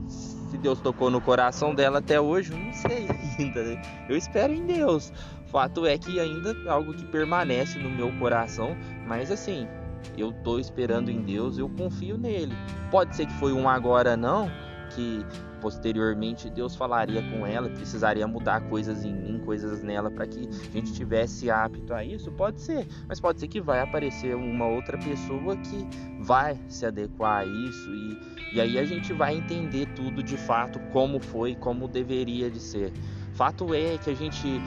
[0.09, 3.07] se Deus tocou no coração dela até hoje, eu não sei
[3.39, 3.63] ainda.
[3.63, 3.83] Né?
[4.09, 5.13] Eu espero em Deus.
[5.47, 8.77] Fato é que ainda é algo que permanece no meu coração,
[9.07, 9.69] mas assim,
[10.17, 12.55] eu tô esperando em Deus, eu confio nele.
[12.91, 14.51] Pode ser que foi um agora não,
[14.95, 15.25] que
[15.61, 20.71] posteriormente Deus falaria com ela, precisaria mudar coisas em mim, coisas nela para que a
[20.71, 24.99] gente tivesse apto a isso, pode ser, mas pode ser que vai aparecer uma outra
[24.99, 25.89] pessoa que
[26.23, 30.79] vai se adequar a isso e, e aí a gente vai entender tudo de fato
[30.93, 32.93] como foi, como deveria de ser.
[33.33, 34.61] Fato é que a gente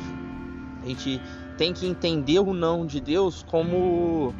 [0.82, 1.22] a gente
[1.58, 4.34] tem que entender o não de Deus como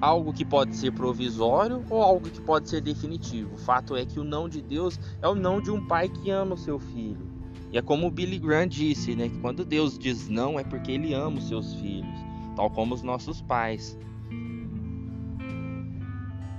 [0.00, 3.54] algo que pode ser provisório ou algo que pode ser definitivo.
[3.54, 6.30] O fato é que o não de Deus é o não de um pai que
[6.30, 7.28] ama o seu filho.
[7.70, 10.90] E é como o Billy Graham disse, né, que quando Deus diz não é porque
[10.90, 12.18] ele ama os seus filhos,
[12.56, 13.96] tal como os nossos pais.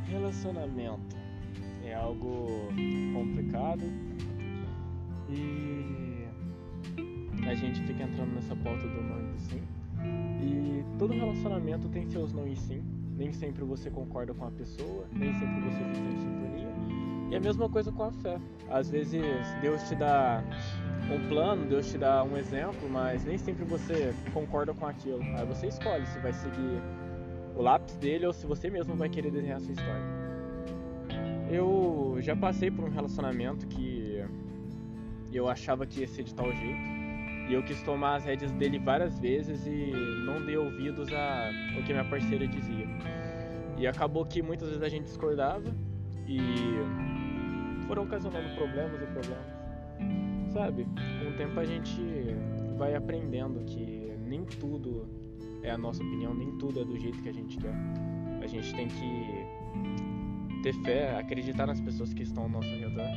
[0.05, 1.15] Relacionamento
[1.83, 2.47] é algo
[3.13, 3.83] complicado
[5.29, 6.27] e
[7.45, 9.61] a gente fica entrando nessa pauta do não e sim.
[10.43, 15.05] E todo relacionamento tem seus não e sim nem sempre você concorda com a pessoa,
[15.11, 16.67] nem sempre você fica em sintonia.
[17.29, 18.39] E a mesma coisa com a fé.
[18.67, 19.21] Às vezes
[19.61, 20.43] Deus te dá
[21.07, 25.21] um plano, Deus te dá um exemplo, mas nem sempre você concorda com aquilo.
[25.37, 26.81] Aí você escolhe se vai seguir
[27.55, 30.21] o lápis dele ou se você mesmo vai querer desenhar a sua história.
[31.47, 34.25] Eu já passei por um relacionamento que
[35.31, 37.00] eu achava que ia ser de tal jeito.
[37.51, 39.91] E eu quis tomar as rédeas dele várias vezes e
[40.25, 42.87] não dei ouvidos a o que minha parceira dizia.
[43.77, 45.75] E acabou que muitas vezes a gente discordava
[46.25, 46.39] e
[47.87, 49.45] foram ocasionando problemas e problemas.
[50.53, 50.85] Sabe?
[50.85, 52.01] Com o tempo a gente
[52.77, 55.09] vai aprendendo que nem tudo
[55.61, 57.75] é a nossa opinião, nem tudo é do jeito que a gente quer.
[58.41, 63.09] A gente tem que ter fé, acreditar nas pessoas que estão ao nosso redor,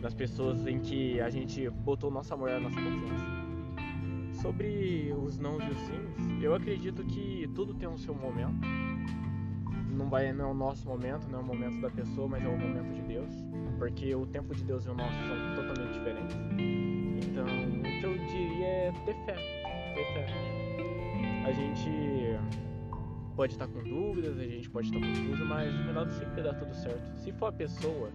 [0.00, 3.33] nas pessoas em que a gente botou nosso amor a nossa confiança.
[4.44, 8.60] Sobre os nãos e os sims, eu acredito que tudo tem o seu momento.
[9.90, 12.48] Não vai não é o nosso momento, não é o momento da pessoa, mas é
[12.48, 13.32] o momento de Deus,
[13.78, 16.36] porque o tempo de Deus e o nosso são totalmente diferentes.
[17.26, 19.34] Então, o que eu diria é ter fé,
[19.94, 20.26] ter fé.
[21.46, 22.38] A gente
[23.34, 26.74] pode estar com dúvidas, a gente pode estar confuso, mas o melhor sempre dá tudo
[26.74, 27.16] certo.
[27.16, 28.10] Se for a pessoa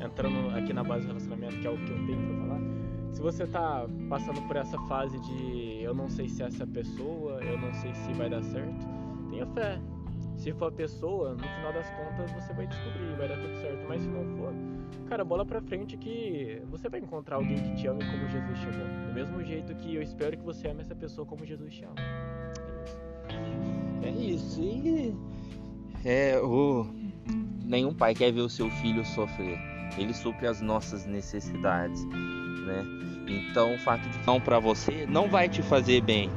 [0.00, 2.60] entrando aqui na base do relacionamento, que é o que eu tenho para falar,
[3.12, 7.42] se você tá passando por essa fase de eu não sei se é essa pessoa,
[7.42, 8.86] eu não sei se vai dar certo,
[9.30, 9.80] tenha fé.
[10.36, 13.86] Se for a pessoa, no final das contas você vai descobrir, vai dar tudo certo.
[13.86, 14.54] Mas se não for,
[15.06, 18.66] cara, bola pra frente que você vai encontrar alguém que te ame como Jesus te
[18.68, 19.06] amou.
[19.06, 21.96] Do mesmo jeito que eu espero que você ame essa pessoa como Jesus te ama.
[24.02, 24.62] É isso.
[24.62, 24.62] É isso.
[24.62, 25.14] E
[26.04, 26.86] é o
[27.64, 29.58] nenhum pai quer ver o seu filho sofrer.
[29.98, 32.06] Ele supre as nossas necessidades
[32.60, 32.84] né?
[33.26, 36.30] Então o fato de não para você não vai te fazer bem,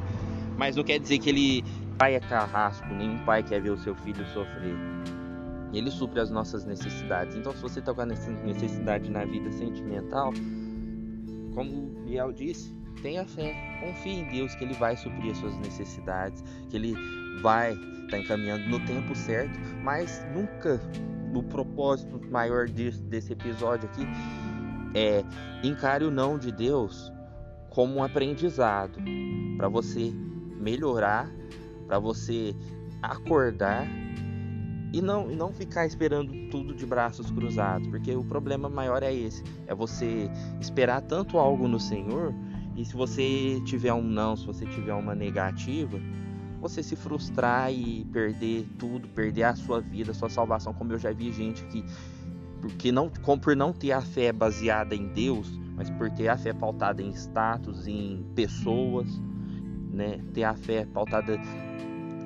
[0.56, 1.64] mas não quer dizer que ele
[1.98, 4.76] pai é carrasco, nenhum pai quer ver o seu filho sofrer.
[5.72, 7.36] Ele supre as nossas necessidades.
[7.36, 10.32] Então se você está com a necessidade na vida sentimental,
[11.54, 12.72] como Biel disse,
[13.02, 16.94] tenha fé, confie em Deus que Ele vai suprir as suas necessidades, que Ele
[17.42, 20.80] vai estar tá encaminhando no tempo certo, mas nunca
[21.34, 24.06] o propósito maior desse, desse episódio aqui
[24.94, 25.24] é
[25.62, 27.12] encare o não de Deus
[27.70, 28.98] como um aprendizado
[29.56, 30.12] para você
[30.60, 31.28] melhorar,
[31.86, 32.54] para você
[33.02, 33.86] acordar
[34.92, 39.42] e não, não ficar esperando tudo de braços cruzados, porque o problema maior é esse:
[39.66, 40.30] é você
[40.60, 42.32] esperar tanto algo no Senhor
[42.76, 45.98] e se você tiver um não, se você tiver uma negativa,
[46.60, 50.98] você se frustrar e perder tudo, perder a sua vida, a sua salvação, como eu
[50.98, 51.84] já vi gente que
[52.64, 56.50] porque não, por não ter a fé baseada em Deus, mas por ter a fé
[56.54, 59.06] pautada em status, em pessoas,
[59.92, 60.18] né?
[60.32, 61.38] Ter a fé pautada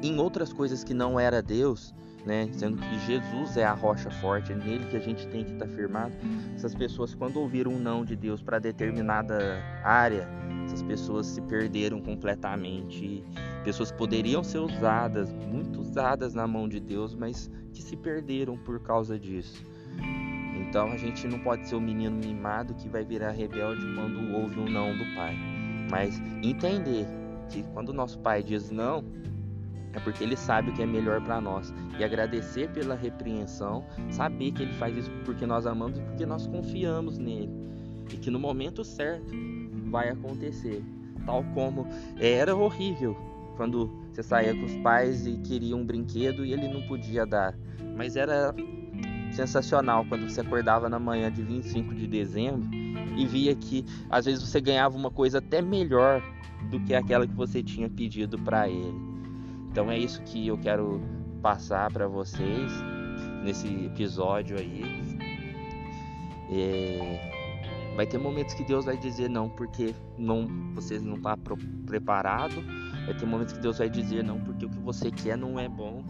[0.00, 1.92] em outras coisas que não era Deus,
[2.24, 2.48] né?
[2.52, 5.66] Sendo que Jesus é a rocha forte, é nele que a gente tem que estar
[5.66, 6.14] tá firmado.
[6.54, 10.28] Essas pessoas, quando ouviram um não de Deus para determinada área,
[10.66, 13.24] essas pessoas se perderam completamente.
[13.64, 18.56] Pessoas que poderiam ser usadas, muito usadas na mão de Deus, mas que se perderam
[18.56, 19.66] por causa disso.
[20.68, 24.60] Então a gente não pode ser o menino mimado que vai virar rebelde quando ouve
[24.60, 25.34] um não do pai.
[25.90, 27.06] Mas entender
[27.48, 29.02] que quando o nosso pai diz não,
[29.94, 31.72] é porque ele sabe o que é melhor para nós.
[31.98, 36.46] E agradecer pela repreensão, saber que ele faz isso porque nós amamos e porque nós
[36.46, 37.50] confiamos nele.
[38.12, 39.32] E que no momento certo
[39.90, 40.84] vai acontecer.
[41.24, 41.86] Tal como
[42.18, 43.16] era horrível
[43.56, 47.58] quando você saía com os pais e queria um brinquedo e ele não podia dar.
[47.96, 48.54] Mas era
[49.38, 52.68] sensacional quando você acordava na manhã de 25 de dezembro
[53.16, 56.20] e via que às vezes você ganhava uma coisa até melhor
[56.70, 58.98] do que aquela que você tinha pedido para ele.
[59.70, 61.00] Então é isso que eu quero
[61.40, 62.72] passar para vocês
[63.44, 64.82] nesse episódio aí.
[66.50, 67.94] É...
[67.94, 71.36] Vai ter momentos que Deus vai dizer não porque não vocês não tá
[71.86, 72.64] preparados.
[73.04, 75.68] Vai ter momentos que Deus vai dizer não porque o que você quer não é
[75.68, 76.02] bom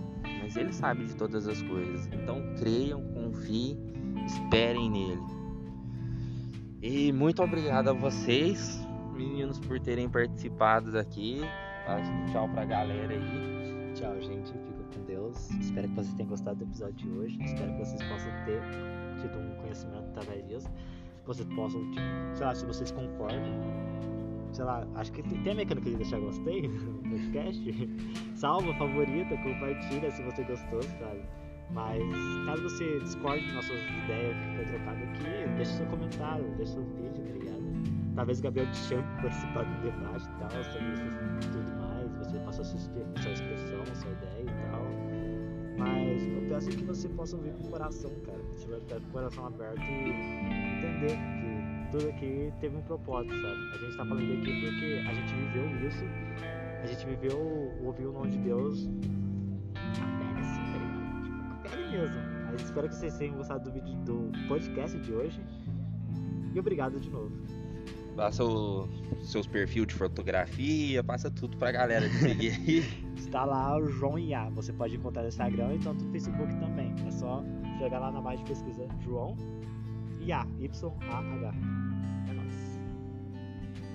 [0.48, 2.06] mas Ele sabe de todas as coisas.
[2.06, 3.78] Então creiam, confiem,
[4.24, 5.22] esperem nele.
[6.80, 8.80] E muito obrigado a vocês,
[9.12, 11.42] meninos, por terem participado aqui.
[12.32, 13.92] Tchau pra galera aí.
[13.94, 14.50] Tchau, gente.
[14.52, 15.50] Fico com Deus.
[15.50, 17.38] Espero que vocês tenham gostado do episódio de hoje.
[17.42, 18.62] Espero que vocês possam ter
[19.20, 20.70] tido um conhecimento através disso.
[21.20, 23.60] Que vocês possam, tipo, sei lá, se vocês concordam
[24.52, 27.88] sei lá, acho que tem, a mecânica de deixar gostei no podcast.
[28.34, 31.22] Salva, favorita, compartilha se você gostou, sabe?
[31.70, 32.02] Mas
[32.46, 36.84] caso você discorde de nossas ideias que foi trocado aqui, deixa seu comentário, deixa seu
[36.84, 37.62] vídeo, ligado?
[38.14, 41.76] Talvez o Gabriel te chame para participar do debate e tal, sobre isso e tudo
[41.78, 45.28] mais, você passa sua, sua expressão, sua ideia e tal.
[45.78, 48.40] Mas eu peço que você possa ouvir com o coração, cara.
[48.56, 50.10] Você vai ficar com o coração aberto e
[50.80, 51.37] entender
[51.90, 53.56] tudo aqui teve um propósito, sabe?
[53.74, 56.04] A gente tá falando aqui porque a gente viveu isso,
[56.82, 61.24] a gente viveu, ouviu o nome de Deus na pele, assim, tá ligado?
[61.24, 62.16] Tipo, na pele mesmo.
[62.50, 65.40] Mas espero que vocês tenham gostado do vídeo do podcast de hoje.
[66.54, 67.32] E obrigado de novo.
[68.16, 68.88] Passa o
[69.20, 72.84] seus perfis de fotografia, passa tudo pra galera de seguir aí.
[73.16, 74.48] Está lá o João Iá.
[74.50, 76.94] Você pode encontrar no Instagram e tanto no Facebook também.
[77.06, 77.44] É só
[77.78, 79.36] jogar lá na barra de pesquisa João
[80.28, 81.54] Y-A-H.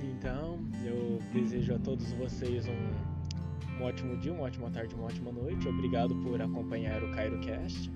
[0.01, 5.31] Então, eu desejo a todos vocês um, um ótimo dia, uma ótima tarde, uma ótima
[5.31, 5.67] noite.
[5.67, 7.91] Obrigado por acompanhar o CairoCast.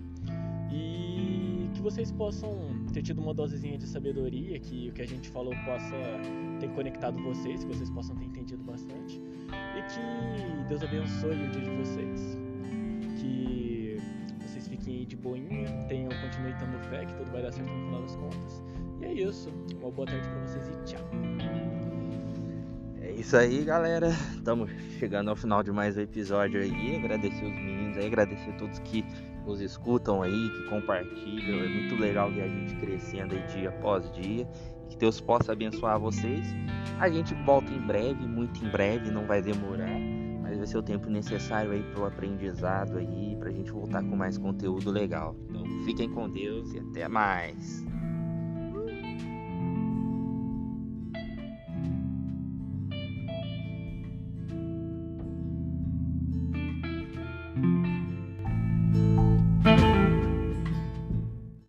[0.71, 5.29] E que vocês possam ter tido uma dosezinha de sabedoria, que o que a gente
[5.29, 5.95] falou possa
[6.59, 9.19] ter conectado vocês, que vocês possam ter entendido bastante.
[9.49, 12.37] E que Deus abençoe o dia de vocês.
[13.19, 13.56] Que
[15.07, 15.67] de boinha,
[16.21, 18.63] continuem tendo fé, que tudo vai dar certo no final das contas.
[19.01, 19.49] E é isso.
[19.79, 21.07] Uma boa tarde para vocês e tchau
[23.17, 24.09] isso aí, galera.
[24.35, 26.97] Estamos chegando ao final de mais um episódio aí.
[26.97, 29.03] Agradecer os meninos aí, agradecer a todos que
[29.43, 31.63] nos escutam aí, que compartilham.
[31.63, 34.47] É muito legal ver a gente crescendo aí dia após dia.
[34.89, 36.45] Que Deus possa abençoar vocês.
[36.99, 40.16] A gente volta em breve, muito em breve, não vai demorar.
[40.67, 44.37] Ser o tempo necessário aí para o aprendizado aí, para a gente voltar com mais
[44.37, 45.33] conteúdo legal.
[45.47, 47.85] Então fiquem com Deus e até mais.